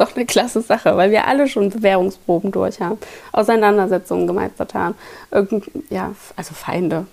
doch 0.00 0.14
eine 0.14 0.26
klasse 0.26 0.62
Sache, 0.62 0.96
weil 0.96 1.10
wir 1.10 1.26
alle 1.26 1.48
schon 1.48 1.70
Bewährungsproben 1.70 2.52
durch 2.52 2.80
haben, 2.80 2.98
Auseinandersetzungen 3.32 4.26
gemeistert 4.26 4.74
haben. 4.74 4.94
Irgend, 5.30 5.70
ja, 5.90 6.14
also 6.36 6.54
Feinde. 6.54 7.06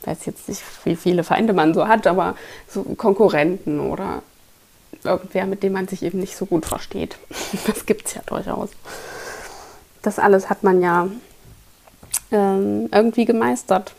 Ich 0.00 0.06
weiß 0.06 0.26
jetzt 0.26 0.48
nicht, 0.48 0.62
wie 0.84 0.96
viele 0.96 1.24
Feinde 1.24 1.52
man 1.52 1.74
so 1.74 1.88
hat, 1.88 2.06
aber 2.06 2.36
so 2.68 2.82
Konkurrenten 2.82 3.80
oder 3.80 4.22
irgendwer, 5.04 5.46
mit 5.46 5.62
dem 5.62 5.72
man 5.72 5.88
sich 5.88 6.02
eben 6.02 6.20
nicht 6.20 6.36
so 6.36 6.46
gut 6.46 6.66
versteht. 6.66 7.16
Das 7.66 7.86
gibt 7.86 8.06
es 8.06 8.14
ja 8.14 8.22
durchaus. 8.26 8.70
Das 10.02 10.18
alles 10.18 10.48
hat 10.50 10.62
man 10.62 10.82
ja 10.82 11.08
ähm, 12.30 12.88
irgendwie 12.92 13.24
gemeistert. 13.24 13.94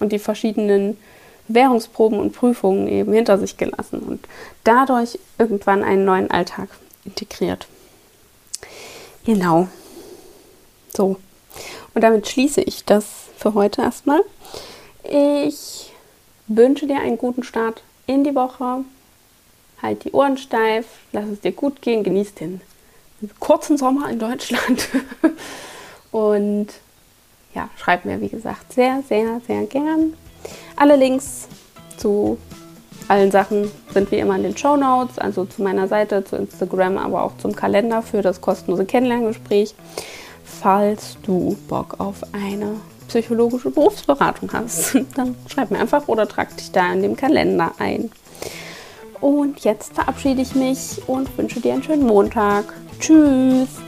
Und 0.00 0.10
die 0.10 0.18
verschiedenen 0.18 0.96
Währungsproben 1.46 2.18
und 2.18 2.32
Prüfungen 2.32 2.88
eben 2.88 3.12
hinter 3.12 3.38
sich 3.38 3.56
gelassen 3.56 4.00
und 4.00 4.26
dadurch 4.64 5.18
irgendwann 5.38 5.84
einen 5.84 6.04
neuen 6.04 6.30
Alltag 6.30 6.68
integriert. 7.04 7.66
Genau. 9.24 9.68
So. 10.94 11.16
Und 11.94 12.02
damit 12.02 12.28
schließe 12.28 12.60
ich 12.62 12.84
das 12.84 13.06
für 13.36 13.54
heute 13.54 13.82
erstmal. 13.82 14.22
Ich 15.04 15.92
wünsche 16.46 16.86
dir 16.86 17.00
einen 17.00 17.18
guten 17.18 17.42
Start 17.42 17.82
in 18.06 18.24
die 18.24 18.34
Woche. 18.34 18.84
Halt 19.80 20.04
die 20.04 20.12
Ohren 20.12 20.38
steif, 20.38 20.86
lass 21.12 21.28
es 21.28 21.40
dir 21.40 21.52
gut 21.52 21.82
gehen, 21.82 22.04
genieß 22.04 22.34
den 22.34 22.60
kurzen 23.38 23.76
Sommer 23.76 24.08
in 24.10 24.18
Deutschland. 24.18 24.88
Und 26.10 26.68
ja, 27.54 27.68
schreib 27.76 28.04
mir, 28.04 28.20
wie 28.20 28.28
gesagt, 28.28 28.72
sehr, 28.72 29.02
sehr, 29.08 29.40
sehr 29.46 29.64
gern 29.66 30.14
alle 30.76 30.96
Links 30.96 31.48
zu 31.96 32.38
allen 33.08 33.30
Sachen 33.30 33.70
sind 33.92 34.10
wie 34.10 34.18
immer 34.18 34.36
in 34.36 34.42
den 34.42 34.56
Show 34.56 34.76
Notes, 34.76 35.18
also 35.18 35.44
zu 35.44 35.62
meiner 35.62 35.88
Seite, 35.88 36.24
zu 36.24 36.36
Instagram, 36.36 36.98
aber 36.98 37.22
auch 37.22 37.36
zum 37.38 37.54
Kalender 37.54 38.02
für 38.02 38.22
das 38.22 38.40
kostenlose 38.40 38.84
Kennenlerngespräch, 38.84 39.74
falls 40.44 41.16
du 41.22 41.56
Bock 41.68 41.96
auf 41.98 42.22
eine 42.32 42.76
psychologische 43.08 43.70
Berufsberatung 43.70 44.50
hast. 44.52 44.96
Dann 45.16 45.34
schreib 45.46 45.70
mir 45.70 45.78
einfach 45.78 46.08
oder 46.08 46.26
trag 46.26 46.56
dich 46.56 46.72
da 46.72 46.92
in 46.92 47.02
dem 47.02 47.16
Kalender 47.16 47.72
ein. 47.78 48.10
Und 49.20 49.60
jetzt 49.60 49.94
verabschiede 49.94 50.42
ich 50.42 50.54
mich 50.54 51.00
und 51.06 51.36
wünsche 51.38 51.60
dir 51.60 51.74
einen 51.74 51.82
schönen 51.82 52.06
Montag. 52.06 52.64
Tschüss! 53.00 53.83